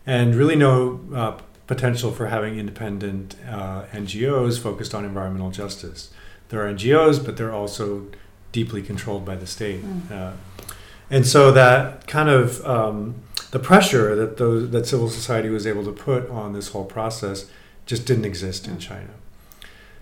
[0.06, 1.32] and really no uh,
[1.70, 6.10] potential for having independent uh, NGOs focused on environmental justice.
[6.48, 8.08] There are NGOs, but they're also
[8.50, 9.80] deeply controlled by the state.
[9.84, 10.10] Mm.
[10.10, 10.32] Uh,
[11.08, 15.84] and so that kind of um, the pressure that those that civil society was able
[15.84, 17.46] to put on this whole process
[17.86, 18.80] just didn't exist in Mm.
[18.80, 19.14] China.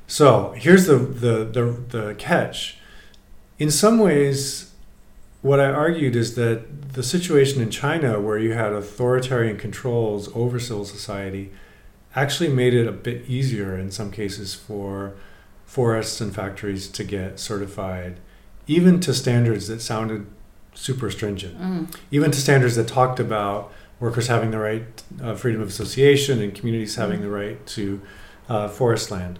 [0.06, 1.64] So here's the, the the
[1.96, 2.78] the catch.
[3.58, 4.67] In some ways,
[5.42, 10.58] what I argued is that the situation in China, where you had authoritarian controls over
[10.58, 11.52] civil society,
[12.14, 15.12] actually made it a bit easier in some cases for
[15.66, 18.18] forests and factories to get certified,
[18.66, 20.26] even to standards that sounded
[20.74, 21.92] super stringent Mm.
[22.12, 24.86] even to standards that talked about workers having the right
[25.20, 28.00] uh, freedom of association and communities having the right to
[28.48, 29.38] uh, forest land.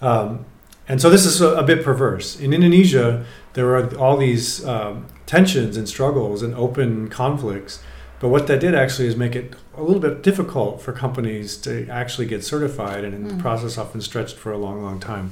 [0.00, 0.46] Um,
[0.90, 2.28] and so this is a, a bit perverse.
[2.44, 3.24] In Indonesia,
[3.54, 7.74] there are all these um, tensions and struggles and open conflicts.
[8.20, 11.72] But what that did actually is make it a little bit difficult for companies to
[11.88, 13.28] actually get certified, and Mm.
[13.36, 15.30] the process often stretched for a long, long time.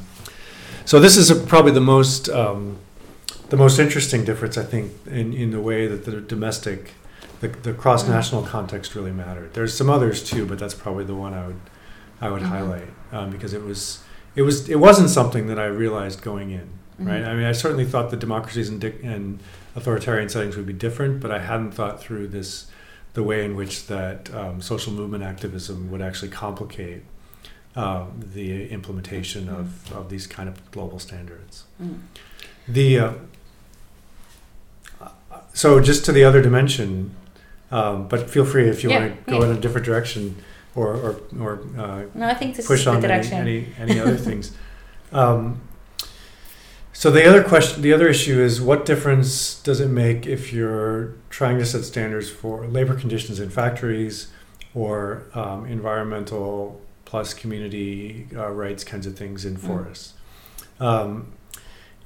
[0.87, 2.77] So this is a, probably the most um,
[3.51, 6.81] the most interesting difference, I think, in, in the way that the domestic,
[7.41, 9.49] the, the cross national context really mattered.
[9.55, 11.61] There's some others too, but that's probably the one I would
[12.21, 12.53] I would Mhm.
[12.57, 14.01] highlight um, because it was
[14.39, 17.23] it was it wasn't something that I realized going in right?
[17.23, 17.29] Mhm.
[17.29, 19.39] I mean, I certainly thought that democracies and, dic- and
[19.77, 22.67] authoritarian settings would be different, but I hadn't thought through this,
[23.15, 27.03] the way in which that um, social movement activism would actually complicate
[27.77, 31.65] um, the implementation of, of these kind of global standards.
[31.81, 31.99] Mm.
[32.67, 33.13] The uh,
[35.53, 37.15] so just to the other dimension,
[37.71, 39.51] um, but feel free if you Yeah, want to go yeah.
[39.51, 40.37] in a different direction,
[40.79, 43.39] or or, or uh, No, I think this push is on any, direction.
[43.39, 44.53] any any other things.
[45.13, 45.61] Um,
[46.93, 51.15] so the other question, the other issue is, what difference does it make if you're
[51.31, 54.29] trying to set standards for labor conditions in factories,
[54.75, 59.61] or um, environmental plus community uh, rights kinds of things in Mm.
[59.67, 60.15] forests?
[60.81, 61.27] Um,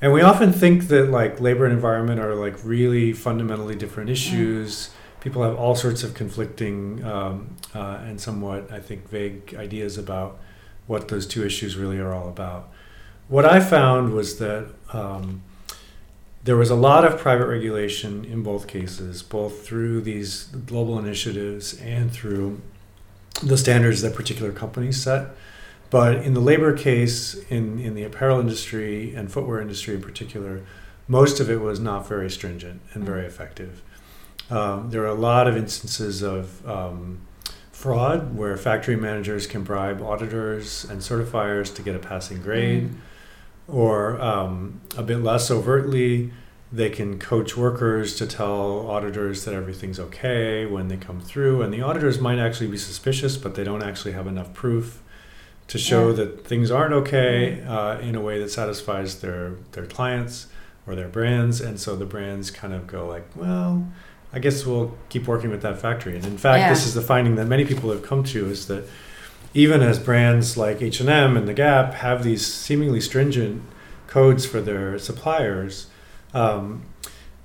[0.02, 4.90] and we often think that like labor and environment are like really fundamentally different issues.
[5.22, 10.40] People have all sorts of conflicting um, uh, and somewhat, I think, vague ideas about
[10.88, 12.68] what those two issues really are all about.
[13.28, 15.42] What I found was that um,
[16.42, 21.80] there was a lot of private regulation in both cases, both through these global initiatives
[21.80, 22.60] and through
[23.44, 25.28] the standards that particular companies set.
[25.88, 30.62] But in the labor case, in, in the apparel industry and footwear industry in particular,
[31.06, 33.82] most of it was not very stringent and very effective.
[34.50, 37.20] Um, there are a lot of instances of um,
[37.70, 42.94] fraud where factory managers can bribe auditors and certifiers to get a passing grade, Mm.
[43.74, 46.32] or um, a bit less overtly,
[46.70, 51.72] they can coach workers to tell auditors that everything's okay when they come through, and
[51.72, 55.02] the auditors might actually be suspicious, but they don't actually have enough proof
[55.68, 56.14] to show Yeah.
[56.16, 60.46] that things aren't okay uh, in a way that satisfies their their clients
[60.86, 63.86] or their brands, and so the brands kind of go like, well.
[64.32, 66.16] I guess we'll keep working with that factory.
[66.16, 68.84] And in fact, this is the finding that many people have come to is that
[69.54, 73.62] even as brands like H&M and The Gap have these seemingly stringent
[74.06, 75.88] codes for their suppliers,
[76.32, 76.82] um,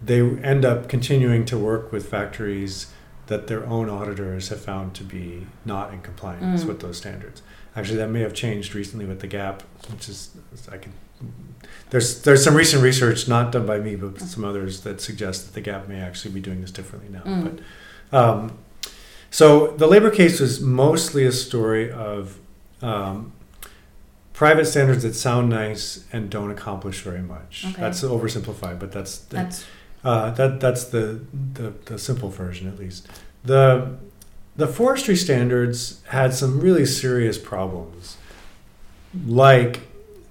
[0.01, 2.87] they end up continuing to work with factories
[3.25, 6.67] that their own auditors have found to be not in compliance Mm.
[6.67, 7.41] with those standards.
[7.75, 10.29] Actually, that may have changed recently with The Gap, which is
[10.71, 10.93] I can.
[11.89, 15.53] There's there's some recent research not done by me, but some others that suggest that
[15.53, 17.21] The Gap may actually be doing this differently now.
[17.21, 17.61] Mm.
[18.11, 18.57] But um,
[19.29, 22.39] so the labor case was mostly a story of
[22.81, 23.31] um,
[24.33, 27.65] private standards that sound nice and don't accomplish very much.
[27.67, 27.81] Okay.
[27.81, 29.65] That's oversimplified, but that's the, That's
[30.03, 31.21] uh, that that's the,
[31.53, 33.07] the the simple version at least.
[33.43, 33.97] The
[34.55, 38.17] the forestry standards had some really serious problems,
[39.25, 39.81] like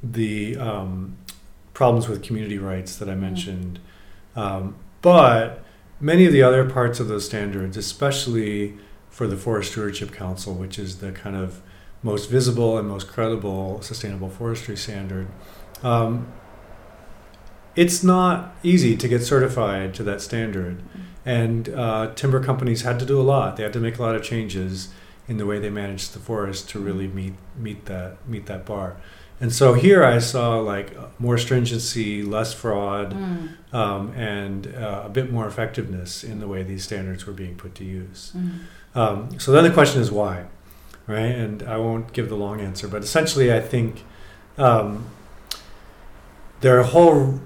[0.02, 1.16] the um,
[1.74, 3.78] problems with community rights that I mentioned.
[4.34, 5.64] Um, but
[6.00, 8.76] many of the other parts of those standards, especially
[9.10, 11.62] for the Forest Stewardship Council, which is the kind of
[12.02, 15.26] most visible and most credible sustainable forestry standard,
[15.82, 16.32] um,
[17.74, 20.82] it's not easy to get certified to that standard.
[21.24, 23.56] And uh, timber companies had to do a lot.
[23.56, 24.88] They had to make a lot of changes
[25.28, 28.96] in the way they managed the forest to really meet meet that meet that bar.
[29.40, 35.08] And so here I saw like more stringency, less fraud, mm, um, and uh, a
[35.10, 38.32] bit more effectiveness in the way these standards were being put to use.
[38.36, 38.60] mm,
[38.94, 40.44] Um, so then the question is why,
[41.06, 41.34] right?
[41.44, 44.04] And I won't give the long answer, but essentially, I think
[44.56, 45.04] um,
[46.62, 47.40] there are a whole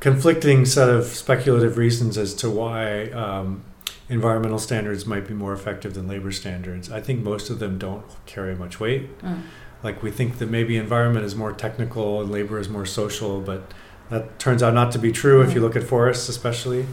[0.00, 3.62] conflicting set of speculative reasons as to why um,
[4.08, 6.90] environmental standards might be more effective than labor standards.
[6.90, 9.18] I think most of them don't carry much weight.
[9.20, 9.42] mm.
[9.84, 13.72] Like we think that maybe environment is more technical and labor is more social, but
[14.08, 16.86] that turns out not to be true if you look at forests, especially,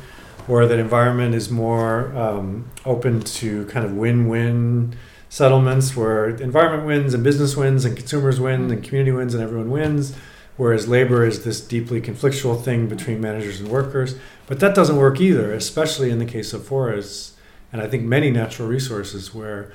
[0.47, 4.93] or that environment is more um, open to kind of win-win
[5.30, 9.72] settlements where environment wins and business wins and consumers win and community wins and everyone
[9.72, 10.13] wins,
[10.57, 14.15] whereas labor is this deeply conflictual thing between managers and workers.
[14.47, 17.38] But that doesn't work either, especially in the case of forests,
[17.72, 19.72] and I think many natural resources where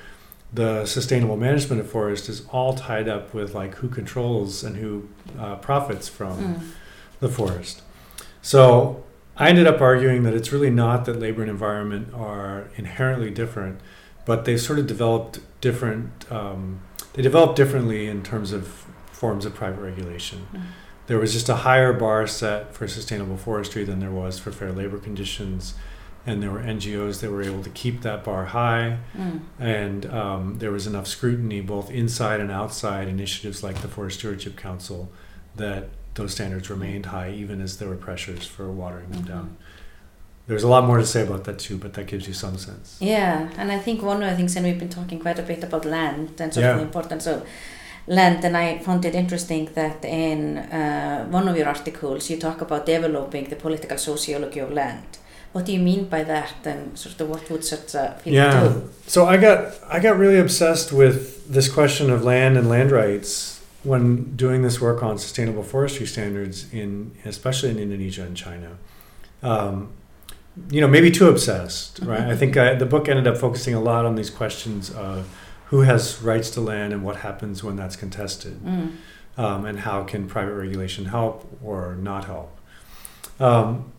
[0.53, 5.07] the sustainable management of forest is all tied up with like who controls and who
[5.39, 6.59] uh, profits from Mm.
[7.19, 7.81] the forest.
[8.41, 9.03] So
[9.35, 13.79] I ended up arguing that it's really not that labor and environment are inherently different,
[14.25, 16.25] but they sort of developed different.
[16.31, 16.79] Um,
[17.13, 20.47] they developed differently in terms of forms of private regulation.
[20.53, 20.61] Mm.
[21.07, 24.71] There was just a higher bar set for sustainable forestry than there was for fair
[24.71, 25.73] labor conditions,
[26.27, 29.39] and there were NGOs that were able to keep that bar high, Mm.
[29.59, 34.55] and um, there was enough scrutiny both inside and outside initiatives like the Forest Stewardship
[34.57, 35.09] Council
[35.55, 35.83] that
[36.15, 39.27] those standards remained high even as there were pressures for watering them Mhm.
[39.27, 39.47] down.
[40.47, 42.87] There's a lot more to say about that too, but that gives you some sense.
[42.99, 45.63] Yeah, and I think one of the things, and we've been talking quite a bit
[45.63, 46.77] about land and sort of Yeah.
[46.77, 47.37] the importance of
[48.07, 52.59] land, and I found it interesting that in uh, one of your articles you talk
[52.61, 55.09] about developing the political sociology of land.
[55.57, 58.63] What do you mean by that, and sort of what would such a field Yeah.
[58.67, 58.89] do?
[59.07, 63.59] So I got I got really obsessed with this question of land and land rights
[63.81, 68.69] when doing this work on sustainable forestry standards in especially in Indonesia and China.
[69.41, 69.89] Um,
[70.69, 72.27] you know, maybe too obsessed, right?
[72.33, 75.25] I think I, the book ended up focusing a lot on these questions of
[75.71, 78.91] who has rights to land and what happens when that's contested, Mm.
[79.43, 82.49] um, and how can private regulation help or not help.
[83.39, 83.91] Um,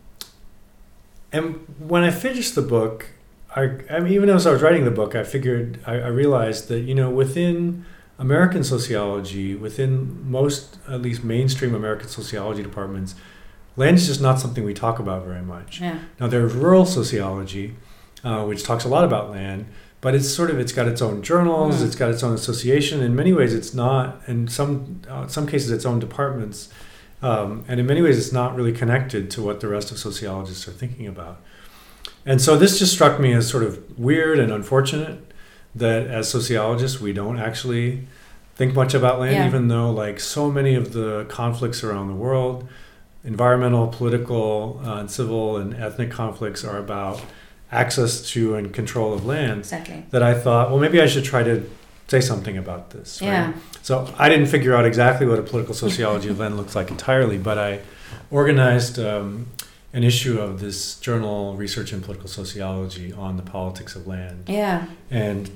[1.31, 3.07] and when I finished the book,
[3.55, 6.67] I, I mean, even as I was writing the book, I figured, I, I realized
[6.69, 7.85] that, you know, within
[8.19, 13.15] American sociology, within most, at least mainstream American sociology departments,
[13.75, 15.81] land is just not something we talk about very much.
[15.81, 15.99] Yeah.
[16.19, 17.75] Now, there's rural sociology,
[18.23, 19.65] uh, which talks a lot about land,
[20.01, 21.85] but it's sort of, it's got its own journals, Mm.
[21.85, 23.01] it's got its own association.
[23.01, 26.69] In many ways, it's not, in some, uh, some cases, its own departments.
[27.21, 30.67] Um, and in many ways, it's not really connected to what the rest of sociologists
[30.67, 31.41] are thinking about.
[32.25, 35.19] And so this just struck me as sort of weird and unfortunate
[35.75, 38.07] that as sociologists, we don't actually
[38.55, 39.47] think much about land, Yeah.
[39.47, 42.67] even though, like, so many of the conflicts around the world,
[43.23, 47.21] environmental, political, uh, and civil and ethnic conflicts are about
[47.71, 49.59] access to and control of land.
[49.59, 50.05] Exactly.
[50.11, 51.63] That I thought, well, maybe I should try to
[52.07, 53.21] say something about this.
[53.21, 53.27] right?
[53.27, 53.53] Yeah.
[53.89, 57.39] So I didn't figure out exactly what a political sociology of land looks like entirely,
[57.39, 57.79] but I
[58.29, 59.47] organized um,
[59.93, 64.85] an issue of this journal, Research in Political Sociology, on the politics of land, Yeah.
[65.09, 65.49] and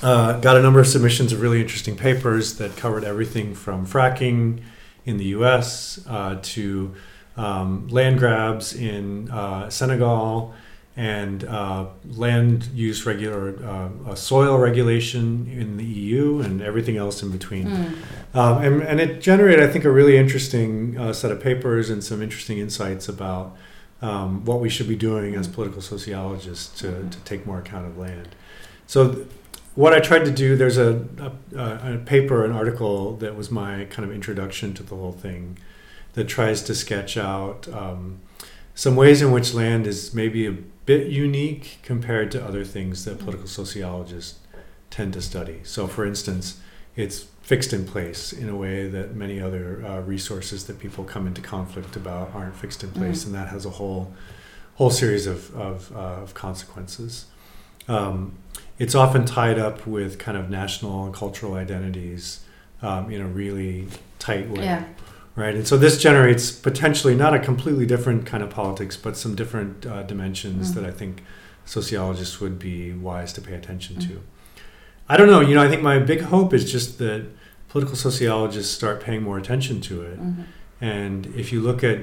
[0.00, 4.60] uh, got a number of submissions of really interesting papers that covered everything from fracking
[5.04, 5.98] in the U.S.
[6.08, 6.94] Uh, to
[7.36, 10.54] um, land grabs in uh, Senegal
[10.96, 17.22] and uh, land use regular uh, uh, soil regulation in the EU and everything else
[17.22, 17.66] in between.
[17.66, 17.96] Mm.
[18.34, 22.02] Um, and, and it generated, I think, a really interesting uh, set of papers and
[22.02, 23.54] some interesting insights about
[24.00, 27.98] um, what we should be doing as political sociologists to, to take more account of
[27.98, 28.28] land.
[28.86, 29.26] So, th-
[29.74, 31.04] what I tried to do, there's a,
[31.54, 35.58] a, a paper, an article that was my kind of introduction to the whole thing
[36.14, 38.20] that tries to sketch out um,
[38.74, 40.56] some ways in which land is maybe a
[40.86, 44.38] bit unique compared to other things that political sociologists
[44.90, 45.60] tend to study.
[45.64, 46.60] So, for instance,
[46.94, 51.26] it's fixed in place in a way that many other uh, resources that people come
[51.26, 53.26] into conflict about aren't fixed in place, Mm.
[53.26, 54.12] and that has a whole
[54.76, 57.26] whole series of of, uh, of consequences.
[57.88, 58.32] Um,
[58.78, 62.40] it's often tied up with kind of national and cultural identities
[62.82, 63.86] um, in a really
[64.18, 64.84] tight way Yeah.
[65.36, 65.54] Right?
[65.54, 69.86] And so this generates potentially not a completely different kind of politics, but some different
[69.86, 70.74] uh, dimensions Mm.
[70.76, 71.22] that I think
[71.64, 74.08] sociologists would be wise to pay attention Mm.
[74.08, 74.20] to.
[75.08, 75.40] I don't know.
[75.40, 77.22] You know, I think my big hope is just that
[77.68, 80.18] political sociologists start paying more attention to it.
[80.20, 80.44] Mhm.
[80.80, 81.98] And if you look at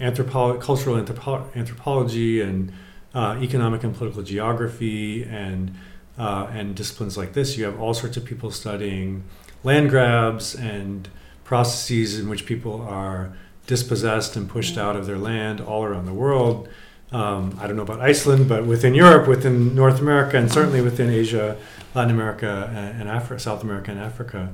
[0.00, 2.72] anthropo- cultural anthropo- anthropology and
[3.14, 5.72] uh, economic and political geography and
[6.18, 9.24] uh, and disciplines like this, you have all sorts of people studying
[9.64, 11.08] land grabs and
[11.44, 13.32] processes in which people are
[13.66, 16.68] dispossessed and pushed out of their land all around the world.
[17.12, 21.10] Um, I don't know about Iceland, but within Europe, within North America, and certainly within
[21.10, 21.56] Asia,
[21.94, 24.52] Latin America, and, Africa, South America, and Africa.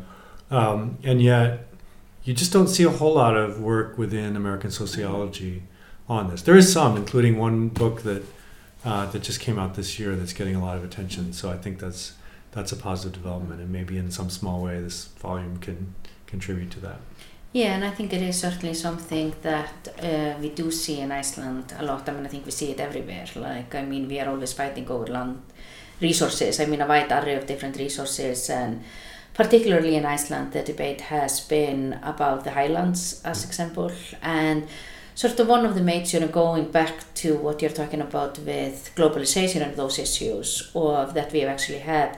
[0.50, 1.68] Um, and yet,
[2.24, 5.62] you just don't see a whole lot of work within American sociology
[6.08, 6.42] on this.
[6.42, 8.22] There is some, including one book that
[8.84, 11.32] uh, that just came out this year that's getting a lot of attention.
[11.32, 12.14] So I think that's
[12.52, 15.94] that's a positive development, and maybe in some small way, this volume can
[16.30, 17.00] contribute to that.
[17.52, 21.74] Yeah, and I think it is certainly something that uh, we do see in Iceland
[21.76, 22.08] a lot.
[22.08, 23.26] I mean, I think we see it everywhere.
[23.34, 25.42] Like, I mean, we are always fighting over land
[26.00, 26.60] resources.
[26.60, 28.84] I mean, a wide array of different resources, and
[29.34, 33.90] particularly in Iceland, the debate has been about the highlands, as example,
[34.22, 34.68] and
[35.16, 39.60] sort of one of the major, going back to what you're talking about with globalization
[39.60, 42.16] and those issues, of that we have actually had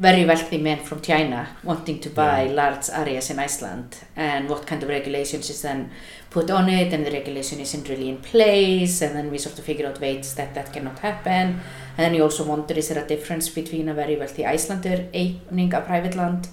[0.00, 2.52] very wealthy men from China wanting to buy Yeah.
[2.52, 5.90] large areas in Iceland and what kind of regulations is then
[6.30, 9.64] put on it and the regulation isn't really in place and then we sort of
[9.64, 11.60] figure out ways that that cannot happen
[11.96, 15.74] and then you also wonder is there a difference between a very wealthy Icelander owning
[15.74, 16.48] a private land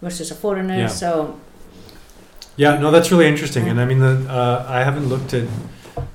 [0.00, 0.76] versus a foreigner.
[0.78, 0.88] Yeah.
[0.88, 1.36] So
[2.58, 5.46] Yeah, no, that's really interesting, and I mean, the uh, I haven't looked at.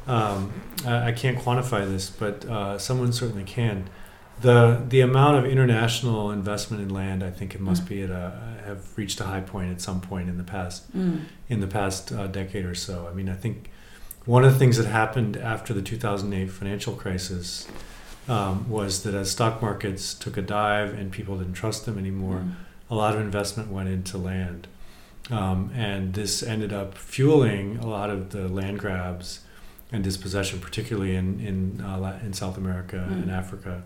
[0.08, 0.52] Um,
[0.88, 3.88] I, I can't quantify this, but uh, someone certainly can.
[4.42, 7.90] The The amount of international investment in land, I think it must Mm.
[7.90, 8.34] be at a
[8.66, 12.12] have reached a high point at some point in the past mm, in the past
[12.12, 13.08] uh, decade or so.
[13.12, 13.70] I mean, I think
[14.26, 17.68] one of the things that happened after the 2008 financial crisis
[18.30, 22.44] um, was that as stock markets took a dive and people didn't trust them anymore,
[22.46, 22.52] mm,
[22.90, 24.68] a lot of investment went into land.
[25.32, 29.40] Um, and this ended up fueling a lot of the land grabs
[29.92, 33.34] and dispossession, particularly in in, uh, in South America and Mm.
[33.34, 33.82] Africa,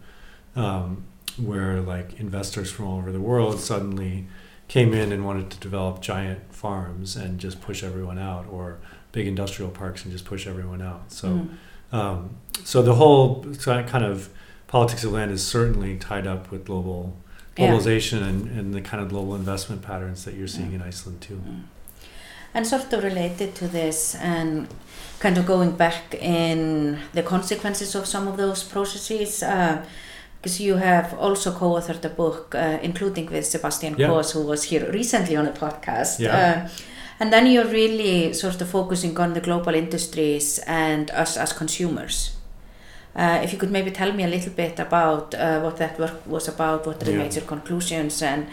[0.56, 1.04] um,
[1.38, 4.26] where like investors from all over the world suddenly
[4.68, 8.78] came in and wanted to develop giant farms and just push everyone out, or
[9.12, 11.12] big industrial parks and just push everyone out.
[11.12, 11.28] So.
[11.30, 11.50] mm.
[11.92, 14.30] Um, so the whole kind of
[14.68, 17.16] politics of land is certainly tied up with global
[17.58, 17.70] Yeah.
[17.70, 21.40] globalization and, and the kind of global investment patterns that you're seeing in Iceland too.
[22.54, 24.68] And sort of related to this, and
[25.20, 29.44] kind of going back in the consequences of some of those processes,
[30.46, 34.08] because you have also co-authored a book, uh, including with Sebastian Yeah.
[34.08, 36.20] Koos, who was here recently on a podcast.
[36.20, 36.36] Yeah.
[36.38, 36.70] Uh,
[37.20, 42.18] and then you're really sort of focusing on the global industries and us as consumers.
[43.16, 46.18] Uh, if you could maybe tell me a little bit about uh, what that work
[46.28, 47.24] was about, what are the Yeah.
[47.24, 48.46] major conclusions, and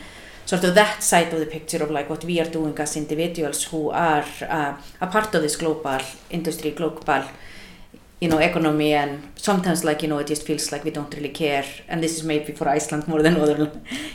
[0.47, 3.65] sort of that side of the picture of like what we are doing as individuals
[3.71, 7.23] who are uh, a part of this global industry, global,
[8.23, 11.29] you know, economy, and sometimes like you know it just feels like we don't really
[11.45, 13.57] care, and this is maybe for Iceland more than other,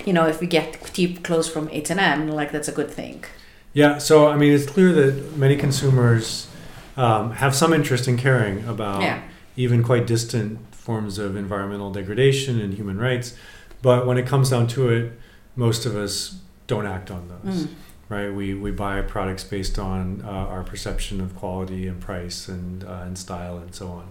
[0.05, 2.89] you know, if we get cheap clothes from H and M, like that's a good
[2.89, 3.25] thing.
[3.73, 6.47] Yeah, so I mean, it's clear that many consumers
[6.95, 9.19] um, have some interest in caring about Yeah.
[9.57, 13.35] even quite distant forms of environmental degradation and human rights,
[13.81, 15.11] but when it comes down to it,
[15.55, 17.65] most of us don't act on those.
[17.65, 17.67] Mm.
[18.09, 18.29] Right?
[18.29, 23.03] We we buy products based on uh, our perception of quality and price and uh,
[23.05, 24.09] and style and so on.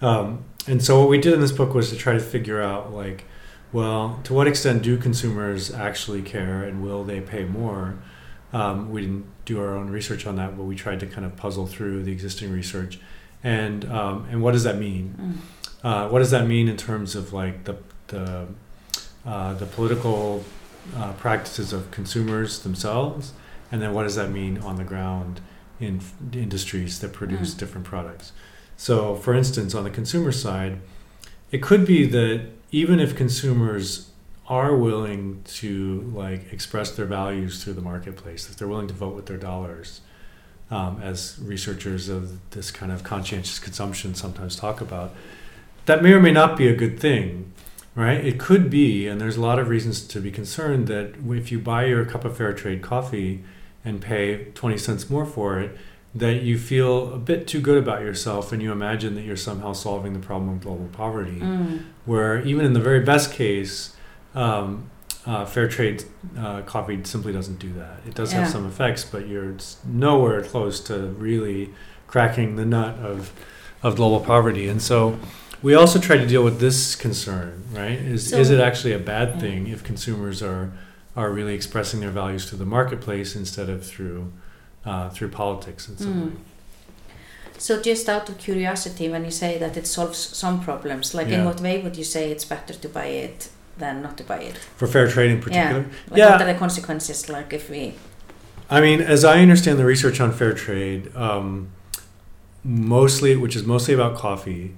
[0.00, 2.92] Um, and so what we did in this book was to try to figure out
[2.92, 3.24] like,
[3.72, 7.98] well, to what extent do consumers actually care and will they pay more?
[8.52, 11.36] Um, we didn't do our own research on that, but we tried to kind of
[11.36, 12.98] puzzle through the existing research,
[13.42, 15.14] and um, and what does that mean?
[15.18, 15.84] Mm.
[15.84, 17.76] Uh, what does that mean in terms of like the
[18.08, 18.46] the
[19.24, 20.44] uh, the political
[20.96, 23.32] uh, practices of consumers themselves,
[23.70, 25.40] and then what does that mean on the ground
[25.80, 27.58] in f- industries that produce Mm.
[27.58, 28.32] different products?
[28.76, 30.78] So, for instance, on the consumer side,
[31.50, 34.08] it could be that even if consumers
[34.48, 39.14] are willing to like express their values through the marketplace, if they're willing to vote
[39.14, 40.00] with their dollars,
[40.70, 45.14] um, as researchers of this kind of conscientious consumption sometimes talk about,
[45.86, 47.52] that may or may not be a good thing,
[47.94, 48.24] right?
[48.24, 51.58] It could be, and there's a lot of reasons to be concerned that if you
[51.58, 53.42] buy your cup of fair trade coffee
[53.84, 55.76] and pay 20 cents more for it,
[56.14, 59.72] that you feel a bit too good about yourself and you imagine that you're somehow
[59.72, 61.84] solving the problem of global poverty Mm.
[62.04, 63.96] where even in the very best case,
[64.34, 64.90] um,
[65.24, 66.04] uh, fair trade
[66.38, 68.00] uh, coffee simply doesn't do that.
[68.06, 68.40] It does Yeah.
[68.40, 69.54] have some effects, but you're
[69.86, 71.70] nowhere close to really
[72.06, 73.32] cracking the nut of
[73.82, 74.68] of global poverty.
[74.68, 75.18] And so,
[75.62, 77.98] we also try to deal with this concern, right?
[78.14, 80.72] Is So- is it actually a bad thing if consumers are
[81.14, 84.32] are really expressing their values through the marketplace instead of through
[84.84, 86.24] uh, through politics in some Mm.
[86.26, 86.32] way?
[87.58, 91.44] So just out of curiosity, when you say that it solves some problems, like in
[91.44, 93.48] what way would you say it's better to buy it
[93.78, 94.56] than not to buy it?
[94.78, 96.30] For fair trade in particular, Like Yeah.
[96.32, 97.94] what are the consequences like if we
[98.70, 101.68] I mean, as I understand the research on fair trade, um,
[102.64, 104.74] mostly, which is mostly about coffee,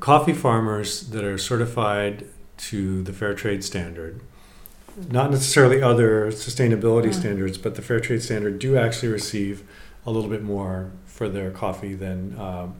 [0.00, 2.24] coffee farmers that are certified
[2.56, 4.20] to the fair trade standard,
[5.10, 7.14] not necessarily other sustainability Mm.
[7.14, 9.62] standards, but the fair trade standard, do actually receive
[10.06, 12.74] a little bit more for their coffee than um,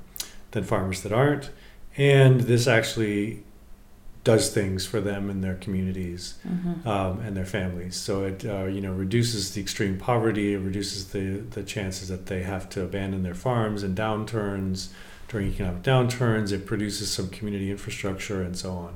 [0.52, 1.50] than farmers that aren't,
[1.96, 3.44] and this actually
[4.24, 6.84] does things for them and their communities Mhm.
[6.86, 7.96] um, and their families.
[7.96, 10.54] So it uh, you know reduces the extreme poverty.
[10.54, 14.88] It reduces the the chances that they have to abandon their farms in downturns
[15.30, 16.52] during economic downturns.
[16.52, 18.94] It produces some community infrastructure and so on.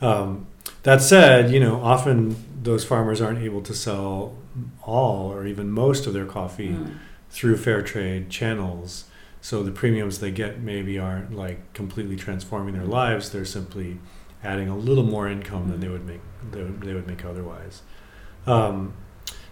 [0.00, 0.46] Um,
[0.82, 4.34] that said, you know often those farmers aren't able to sell
[4.82, 6.94] all or even most of their coffee Mm.
[7.30, 9.04] through fair trade channels.
[9.40, 13.30] So the premiums they get maybe aren't like completely transforming their lives.
[13.30, 13.98] They're simply
[14.42, 16.20] adding a little more income than they would make
[16.52, 17.82] they would, they would make otherwise.
[18.46, 18.92] Um,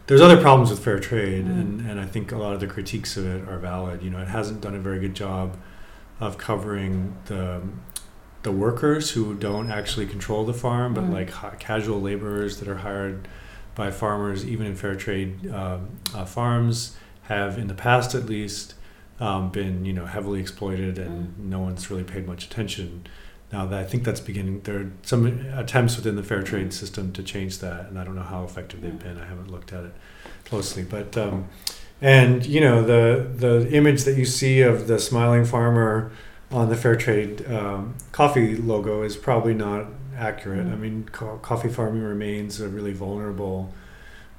[0.06, 1.60] there's other problems with fair trade, Mm.
[1.60, 4.02] and, and I think a lot of the critiques of it are valid.
[4.02, 5.56] You know, it hasn't done a very good job
[6.20, 7.60] of covering the
[8.42, 11.12] the workers who don't actually control the farm, but Mm.
[11.12, 13.26] like hi- casual laborers that are hired
[13.74, 18.74] by farmers, even in fair trade um, uh, farms, have in the past at least
[19.18, 23.04] um, been you know heavily exploited, and no one's really paid much attention.
[23.52, 27.12] Now that I think that's beginning, there are some attempts within the fair trade system
[27.14, 29.18] to change that, and I don't know how effective they've been.
[29.18, 29.92] I haven't looked at it
[30.44, 31.46] closely, but um,
[32.00, 36.10] and you know the the image that you see of the smiling farmer
[36.50, 39.86] on the fair trade um, coffee logo is probably not
[40.16, 40.66] accurate.
[40.66, 40.72] Mm.
[40.72, 43.72] I mean, co- coffee farming remains a really vulnerable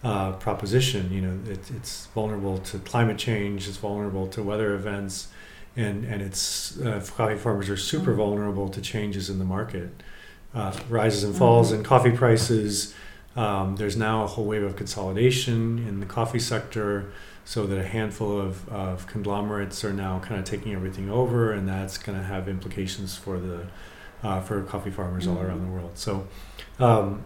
[0.03, 1.11] uh, proposition.
[1.11, 3.67] You know, it, it's vulnerable to climate change.
[3.67, 5.27] It's vulnerable to weather events,
[5.75, 8.17] and and it's uh, coffee farmers are super Mm.
[8.17, 9.89] vulnerable to changes in the market,
[10.53, 12.93] uh, rises and falls in coffee prices.
[13.35, 17.11] Um, there's now a whole wave of consolidation in the coffee sector,
[17.47, 21.65] so that a handful of, of conglomerates are now kind of taking everything over, and
[21.65, 23.61] that's going to have implications for the
[24.21, 25.45] uh, for coffee farmers all Mhm.
[25.45, 25.91] around the world.
[25.93, 26.27] So,
[26.79, 27.21] um,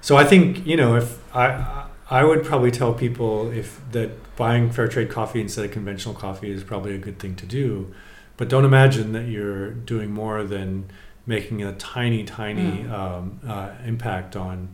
[0.00, 4.70] so I think you know if I I would probably tell people if that buying
[4.70, 7.92] fair trade coffee instead of conventional coffee is probably a good thing to do,
[8.36, 10.86] but don't imagine that you're doing more than
[11.24, 12.92] making a tiny tiny Mm.
[12.92, 14.70] um, uh, impact on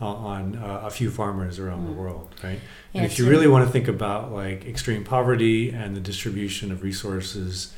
[0.00, 1.96] uh, on uh, a few farmers around the Mm.
[1.96, 2.60] world, right?
[2.92, 6.70] Yeah, and if you really want to think about like extreme poverty and the distribution
[6.72, 7.72] of resources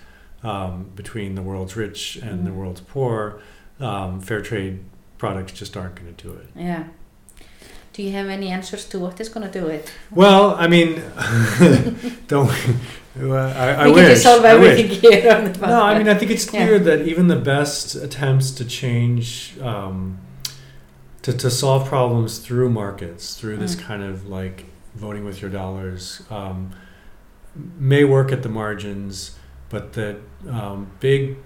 [0.45, 2.55] um, between the world's rich and the Mhm.
[2.57, 3.41] world's poor,
[3.81, 4.81] um, fair trade
[5.19, 6.47] products just aren't going to do it.
[6.55, 6.85] Yeah.
[7.93, 9.91] Do you have any answers to what is going to do it?
[10.12, 11.03] Well, I mean,
[12.29, 12.51] don't.
[13.16, 14.03] well, I, I we wish.
[14.03, 14.79] can just solve I wish.
[14.79, 16.64] everything here on the No, I mean, I think it's Yeah.
[16.66, 20.19] clear that even the best attempts to change, um,
[21.29, 23.81] to, to solve problems through markets, through this Mm.
[23.81, 24.64] kind of like
[24.95, 26.70] voting with your dollars, um,
[27.55, 29.37] may work at the margins,
[29.68, 30.16] but that
[30.49, 31.37] um, big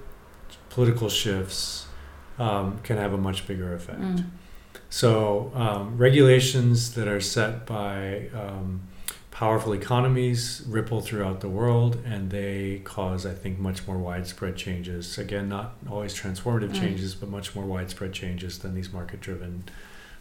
[0.71, 1.87] political shifts
[2.39, 4.01] um, can have a much bigger effect.
[4.01, 4.25] Mm.
[4.89, 8.83] So um, regulations that are set by um,
[9.43, 15.19] powerful economies ripple throughout the world, and they cause, I think, much more widespread changes.
[15.19, 16.79] Again, not always transformative Mm.
[16.79, 19.65] changes, but much more widespread changes than these market-driven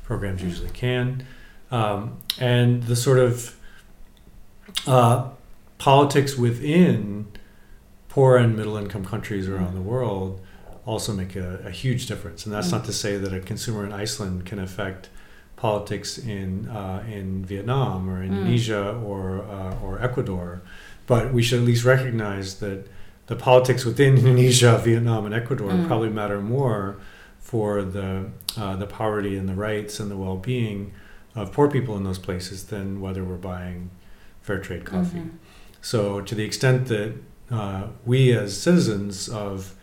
[0.04, 0.46] programs Mm.
[0.46, 1.24] usually can.
[1.70, 3.56] Um, and the sort of
[4.88, 5.30] uh,
[5.78, 7.28] politics within
[8.10, 10.42] poor and middle-income countries around the world
[10.84, 12.48] also make a, a huge difference.
[12.48, 12.72] And that's Mm.
[12.78, 15.10] not to say that a consumer in Iceland can affect
[15.62, 19.24] politics in uh, in Vietnam or Indonesia or
[19.58, 20.62] uh, or Ecuador,
[21.06, 22.80] but we should at least recognize that
[23.28, 25.86] the politics within Indonesia, Vietnam, and Ecuador Mm.
[25.88, 26.98] probably matter more
[27.40, 28.10] for the
[28.62, 30.80] uh, the poverty and the rights and the well-being
[31.36, 33.90] of poor people in those places than whether we're buying
[34.42, 35.20] fair trade coffee.
[35.24, 35.30] Mhm.
[35.82, 37.12] So, to the extent that
[37.52, 39.76] uh, we, as citizens of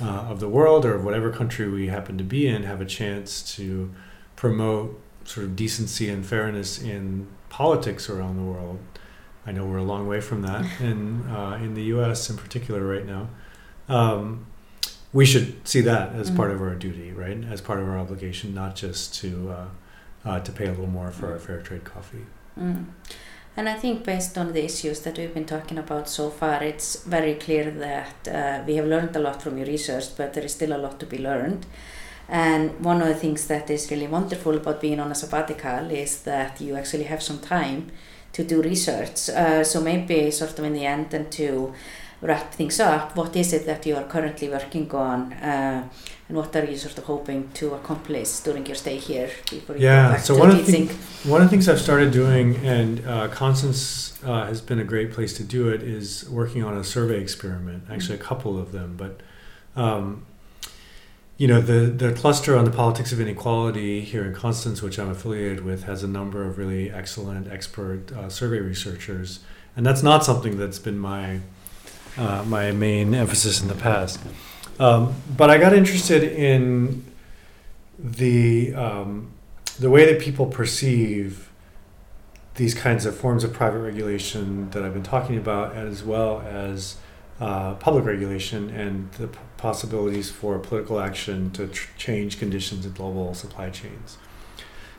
[0.00, 2.90] uh, of the world or of whatever country we happen to be in, have a
[3.00, 3.90] chance to
[4.36, 4.88] promote
[5.24, 8.78] sort of decency and fairness in politics around the world.
[9.46, 12.30] I know we're a long way from that in uh, in the U.S.
[12.30, 13.28] in particular right now.
[13.88, 14.46] Um,
[15.12, 16.54] we should see that as part Mm.
[16.54, 17.44] of our duty, right?
[17.44, 19.66] As part of our obligation, not just to uh,
[20.28, 22.24] uh, to pay a little more for our fair trade coffee.
[22.58, 22.84] Mm.
[23.56, 27.02] And I think based on the issues that we've been talking about so far, it's
[27.04, 30.52] very clear that uh, we have learned a lot from your research, but there is
[30.52, 31.66] still a lot to be learned.
[32.28, 36.22] And one of the things that is really wonderful about being on a sabbatical is
[36.22, 37.90] that you actually have some time
[38.32, 39.28] to do research.
[39.28, 41.74] Uh, so maybe sort of in the end and to
[42.22, 45.88] wrap things up, what is it that you are currently working on uh,
[46.28, 49.82] and what are you sort of hoping to accomplish during your stay here before you
[49.82, 50.88] Yeah, go back so to one of the teaching?
[51.24, 55.12] One of the things I've started doing, and uh, Constance uh, has been a great
[55.12, 57.84] place to do it, is working on a survey experiment.
[57.90, 59.20] Actually, a couple of them, but
[59.74, 60.24] um,
[61.42, 65.10] you know, the the cluster on the politics of inequality here in Constance, which I'm
[65.10, 69.40] affiliated with, has a number of really excellent expert uh, survey researchers,
[69.74, 71.40] and that's not something that's been my
[72.16, 74.20] uh, my main emphasis in the past.
[74.78, 77.04] Um, but I got interested in
[77.98, 79.32] the um,
[79.80, 81.50] the way that people perceive
[82.54, 86.98] these kinds of forms of private regulation that I've been talking about, as well as
[87.40, 92.92] uh, public regulation and the p- possibilities for political action to tr- change conditions in
[92.92, 94.16] global supply chains.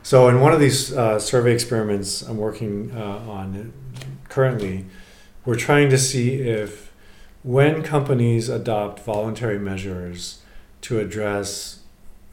[0.02, 3.72] So, in one of these uh, survey experiments I'm working uh, on
[4.28, 4.84] currently,
[5.44, 6.92] we're trying to see if
[7.42, 10.42] when companies adopt voluntary measures
[10.82, 11.80] to address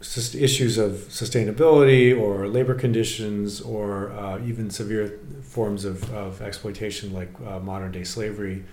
[0.02, 7.30] issues of sustainability or labor conditions or uh, even severe forms of, of exploitation like
[7.45, 8.64] uh, modern day slavery,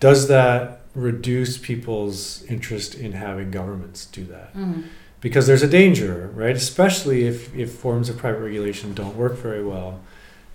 [0.00, 4.54] does that reduce people's interest in having governments do that?
[4.54, 4.84] Mm.
[5.20, 6.54] because there's a danger, right?
[6.54, 10.00] Especially if, if forms of private regulation don't work very well.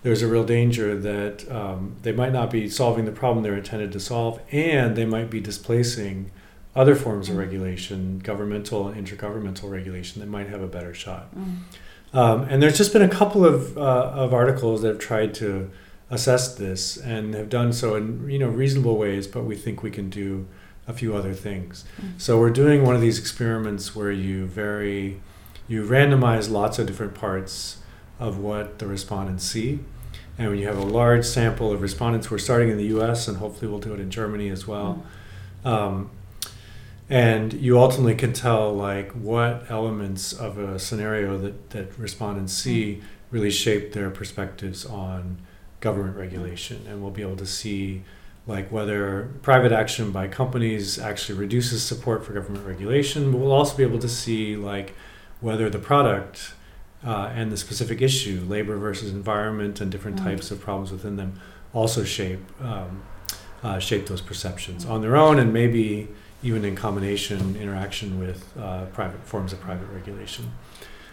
[0.04, 3.92] There's a real danger that um, they might not be solving the problem they're intended
[3.92, 6.32] to solve, and they might be displacing
[6.76, 11.28] other forms of regulation, governmental and intergovernmental regulation, that might have a better shot.
[12.14, 13.82] Um, and there's just been a couple of, uh,
[14.14, 15.70] of articles that have tried to
[16.12, 19.90] assess this and have done so in you know reasonable ways, but we think we
[19.90, 20.46] can do
[20.88, 21.86] a few other things.
[21.98, 22.20] Mm-hmm.
[22.20, 25.22] So we're doing one of these experiments where you very
[25.68, 27.78] you randomize lots of different parts
[28.20, 29.80] of what the respondents see.
[30.38, 33.38] And when you have a large sample of respondents, we're starting in the US and
[33.38, 35.04] hopefully we'll do it in Germany as well.
[35.64, 35.68] Mm-hmm.
[35.68, 36.12] Um,
[37.10, 42.96] and you ultimately can tell like what elements of a scenario that, that respondents see
[42.96, 43.06] mm-hmm.
[43.32, 45.38] really shape their perspectives on
[45.82, 46.86] government regulation.
[46.88, 48.04] And we'll be able to see
[48.48, 53.32] like whether private action by companies actually reduces support for government regulation.
[53.32, 54.96] But we'll also be able to see like
[55.42, 56.54] whether the product
[57.06, 60.24] uh, and the specific issue, labor versus environment, and different Mm.
[60.24, 61.34] types of problems within them,
[61.74, 63.02] also shape um,
[63.64, 66.08] uh, shape those perceptions on their own, and maybe
[66.44, 70.52] even in combination interaction with uh, private forms of private regulation.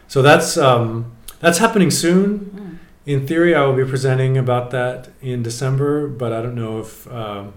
[0.08, 2.38] So that's um, that's happening soon.
[2.38, 2.78] Mm.
[3.08, 7.10] In theory, I will be presenting about that in December, but I don't know if
[7.10, 7.54] um,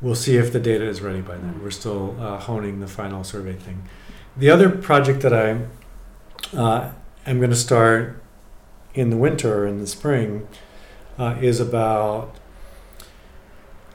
[0.00, 1.62] we'll see if the data is ready by then.
[1.62, 3.84] We're still uh, honing the final survey thing.
[4.36, 5.60] The other project that I
[6.58, 6.90] uh,
[7.24, 8.20] am going to start
[8.94, 10.48] in the winter in the spring
[11.20, 12.34] uh, is about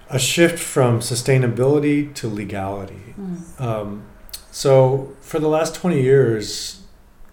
[0.10, 3.16] a shift from sustainability to legality.
[3.20, 3.60] Mm.
[3.60, 4.04] Um,
[4.50, 6.84] so for the last 20 years,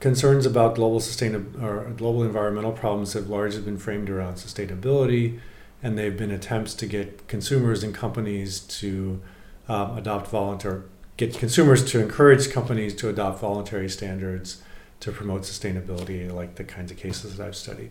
[0.00, 5.38] concerns about global sustain or global environmental problems have largely been framed around sustainability,
[5.82, 9.20] and they've been attempts to get consumers and companies to
[9.68, 10.82] um, adopt voluntary
[11.16, 14.62] get consumers to encourage companies to adopt voluntary standards
[15.00, 17.90] to promote sustainability, like the kinds of cases that I've studied.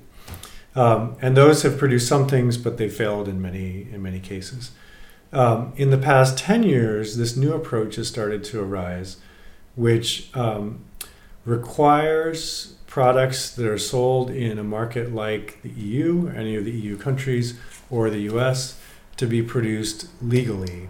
[0.76, 4.72] Um, and those have produced some things, but they failed in many in many cases.
[5.34, 9.18] Um, in the past 10 years, this new approach has started to arise,
[9.76, 10.86] which um,
[11.46, 16.98] requires products that are sold in a market like the EU, any of the EU
[16.98, 17.56] countries,
[17.90, 18.80] or the US,
[19.18, 20.90] to be produced legally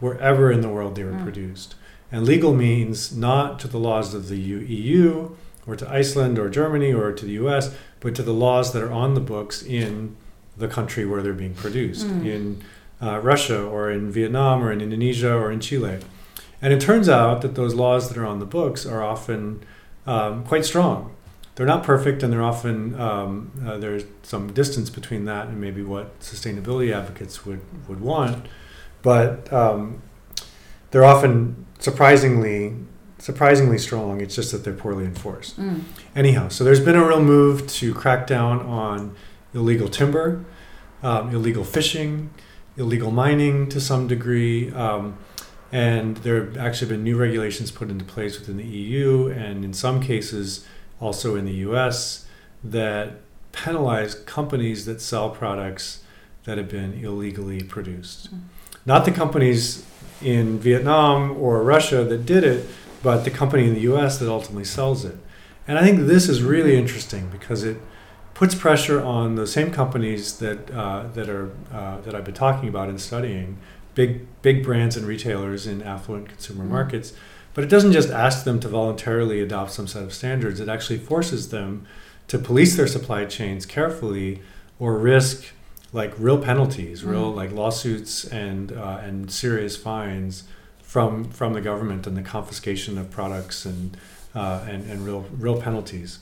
[0.00, 1.22] wherever in the world they were Mm.
[1.22, 1.74] produced.
[2.12, 5.30] And legal means not to the laws of the EU
[5.66, 7.70] or to Iceland or Germany or to the US,
[8.00, 10.14] but to the laws that are on the books in
[10.56, 12.26] the country where they're being produced, Mm.
[12.26, 12.56] in
[13.02, 15.98] uh, Russia or in Vietnam or in Indonesia or in Chile.
[16.62, 19.60] And it turns out that those laws that are on the books are often
[20.06, 21.14] um, quite strong.
[21.54, 25.82] They're not perfect, and they're often um, uh, there's some distance between that and maybe
[25.82, 28.46] what sustainability advocates would would want.
[29.02, 30.02] But um,
[30.90, 32.74] they're often surprisingly
[33.18, 34.20] surprisingly strong.
[34.20, 35.58] It's just that they're poorly enforced.
[35.58, 35.82] Mm.
[36.14, 39.16] Anyhow, so there's been a real move to crack down on
[39.54, 40.44] illegal timber,
[41.02, 42.30] um, illegal fishing,
[42.76, 44.70] illegal mining to some degree.
[44.72, 45.18] Um,
[45.72, 49.72] and there have actually been new regulations put into place within the EU and in
[49.72, 50.66] some cases
[51.00, 52.26] also in the US
[52.62, 53.20] that
[53.52, 56.02] penalize companies that sell products
[56.44, 58.34] that have been illegally produced.
[58.34, 58.40] Mm.
[58.84, 59.84] Not the companies
[60.22, 62.68] in Vietnam or Russia that did it,
[63.02, 65.16] but the company in the US that ultimately sells it.
[65.66, 67.78] And I think this is really interesting because it
[68.34, 72.68] puts pressure on the same companies that uh, that are uh, that I've been talking
[72.68, 73.58] about and studying,
[73.96, 76.68] big big brands and retailers in affluent consumer Mhm.
[76.68, 77.12] markets.
[77.54, 80.60] But it doesn't just ask them to voluntarily adopt some set of standards.
[80.60, 81.86] It actually forces them
[82.28, 84.42] to police their supply chains carefully
[84.78, 85.44] or risk
[85.92, 87.36] like real penalties, real Mhm.
[87.36, 90.44] like lawsuits and uh, and serious fines
[90.82, 93.96] from from the government and the confiscation of products and
[94.34, 96.18] uh, and, and real real penalties.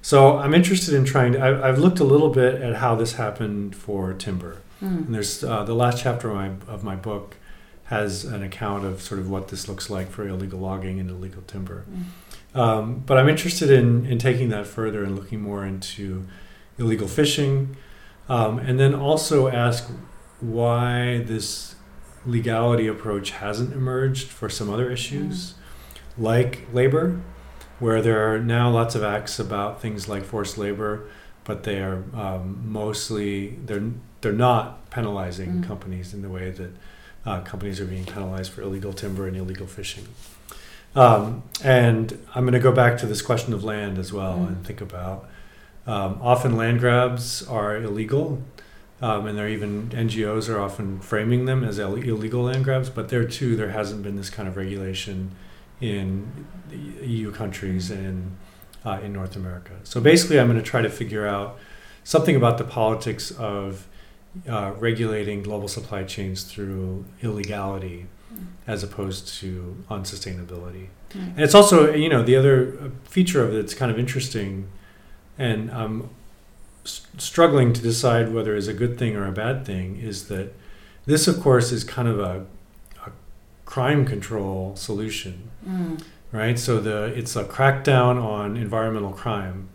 [0.00, 1.38] So I'm interested in trying to.
[1.40, 5.12] I, I've looked a little bit at how this happened for timber, and Mm.
[5.12, 7.36] there's uh, the last chapter of my of my book
[7.84, 11.42] has an account of sort of what this looks like for illegal logging and illegal
[11.46, 11.84] timber.
[12.54, 16.24] Um, but I'm interested in in taking that further and looking more into
[16.78, 17.76] illegal fishing,
[18.28, 19.90] um, and then also ask
[20.40, 21.74] why this
[22.26, 25.54] legality approach hasn't emerged for some other issues,
[26.18, 27.20] like labor,
[27.78, 31.08] where there are now lots of acts about things like forced labor,
[31.44, 33.90] but they are um, mostly they're
[34.20, 35.66] they're not penalizing Mm.
[35.66, 36.70] companies in the way that
[37.26, 40.06] uh, companies are being penalized for illegal timber and illegal fishing.
[40.96, 44.48] Um, and I'm going to go back to this question of land as well Mm.
[44.48, 45.28] and think about.
[45.86, 48.42] Um, often land grabs are illegal,
[49.00, 52.90] um, and there are even NGOs are often framing them as Ill- illegal land grabs.
[52.90, 55.30] But there too, there hasn't been this kind of regulation
[55.80, 56.26] in
[56.70, 58.36] the EU countries and
[58.84, 59.72] uh, in North America.
[59.84, 61.58] So basically, I'm going to try to figure out
[62.04, 63.86] something about the politics of
[64.48, 68.06] uh, regulating global supply chains through illegality
[68.66, 70.86] as opposed to unsustainability.
[71.10, 71.30] Mm.
[71.34, 74.68] And it's also, you know, the other uh, feature of it that's kind of interesting,
[75.36, 76.08] and I'm
[76.84, 80.52] s- struggling to decide whether it's a good thing or a bad thing, is that
[81.06, 82.46] this, of course, is kind of a,
[83.04, 83.10] a
[83.64, 86.00] crime control solution, Mm.
[86.30, 86.58] right?
[86.58, 89.68] So the it's a crackdown on environmental crime.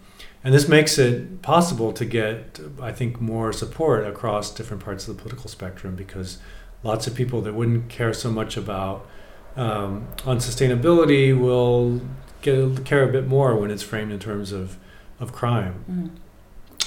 [0.46, 5.18] And this makes it possible to get, I think, more support across different parts of
[5.18, 6.38] the political spectrum because
[6.84, 9.08] lots of people that wouldn't care so much about
[9.56, 12.00] um, unsustainability will
[12.44, 14.78] get, care a bit more when it's framed in terms of,
[15.20, 16.12] of crime.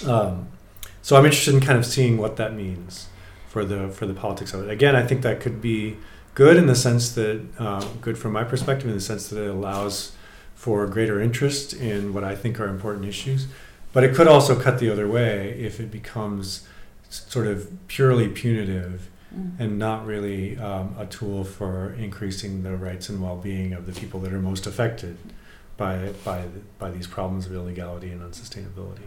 [0.05, 0.09] Mm.
[0.09, 0.49] Um,
[1.03, 3.09] so I'm interested in kind of seeing what that means
[3.49, 4.71] for the for the politics of it.
[4.71, 5.97] Again, I think that could be
[6.35, 9.49] good in the sense that uh, good from my perspective in the sense that it
[9.49, 10.13] allows
[10.59, 13.47] for greater interest in what I think are important issues.
[13.93, 16.67] But it could also cut the other way if it becomes
[17.09, 17.57] sort of
[17.87, 19.61] purely punitive Mm.
[19.61, 24.21] and not really um, a tool for increasing the rights and well-being of the people
[24.21, 25.19] that are most affected
[25.77, 26.47] by by
[26.79, 29.05] by these problems of illegality and unsustainability.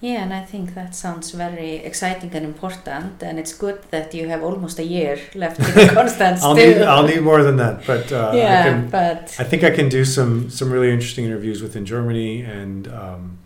[0.00, 4.28] Yeah, and I think that sounds very exciting and important, and it's good that you
[4.28, 8.12] have almost a year left in Constance I'll need I'll need more than that, but
[8.12, 8.90] uh, I yeah, can.
[8.90, 13.38] but I think I can do some some really interesting interviews within Germany and um,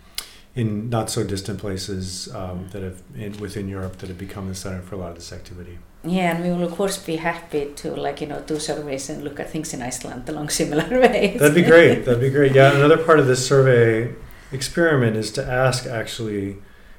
[0.55, 4.55] in not so distant places um, that have in, within Europe that have become the
[4.55, 5.79] center for a lot of this activity.
[6.05, 9.25] yeah, and we will of course be happy to like you know do surveys and
[9.25, 11.41] look at things in Iceland along similar ways.
[11.41, 12.05] That'd be great.
[12.05, 12.53] That'd be great.
[12.55, 14.13] Yeah, another part of this survey
[14.53, 16.57] experiment is to ask actually,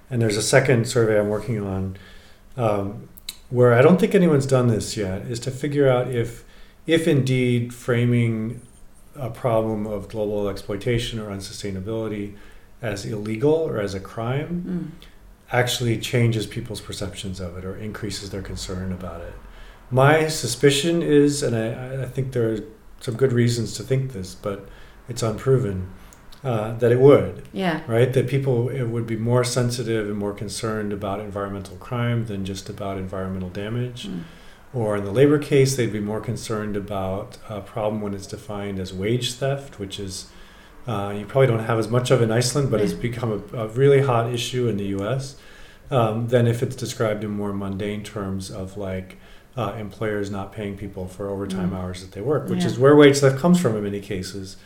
[0.09, 1.97] and there's a second survey I'm working on,
[2.57, 3.09] um,
[3.49, 6.43] where I don't think anyone's done this yet, is to figure out if,
[6.87, 8.61] if indeed framing
[9.15, 12.35] a problem of global exploitation or unsustainability
[12.81, 15.07] as illegal or as a crime Mm.
[15.51, 19.33] actually changes people's perceptions of it or increases their concern about it.
[19.91, 22.59] My suspicion is, and I, I think there are
[22.99, 24.67] some good reasons to think this, but
[25.07, 25.89] it's unproven,
[26.43, 27.81] uh, that it would, Yeah.
[27.87, 28.11] right?
[28.11, 32.69] That people it would be more sensitive and more concerned about environmental crime than just
[32.69, 34.07] about environmental damage.
[34.09, 34.21] Mm.
[34.73, 38.79] Or in the labor case, they'd be more concerned about a problem when it's defined
[38.79, 40.27] as wage theft, which is
[40.85, 43.67] uh, you probably don't have as much of in Iceland, but it's become a, a
[43.69, 45.37] really hot issue in the U.S.
[45.89, 49.17] Um, than if it's described in more mundane terms of like
[49.55, 51.77] uh, employers not paying people for overtime Mm.
[51.77, 52.67] hours that they work, which Yeah.
[52.67, 54.57] is where wage theft comes from in many cases,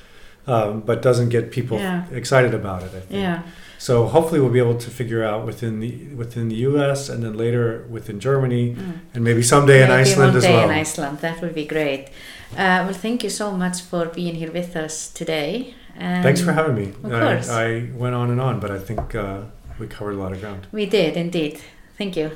[0.47, 2.05] um, but doesn't get people Yeah.
[2.11, 2.91] excited about it.
[2.95, 3.21] I think.
[3.21, 3.41] Yeah.
[3.79, 7.09] So hopefully we'll be able to figure out within the within the U.S.
[7.09, 8.93] and then later within Germany Mm.
[9.13, 10.69] and maybe someday in Maybe Iceland one as day well.
[10.69, 12.05] in Iceland, that would be great.
[12.53, 15.73] Uh, well, thank you so much for being here with us today.
[15.99, 16.87] And Thanks for having me.
[17.03, 17.49] Of I, course.
[17.49, 19.41] I went on and on, but I think uh,
[19.79, 20.67] we covered a lot of ground.
[20.71, 21.59] We did indeed.
[21.97, 22.31] Thank you.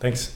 [0.00, 0.35] Thanks.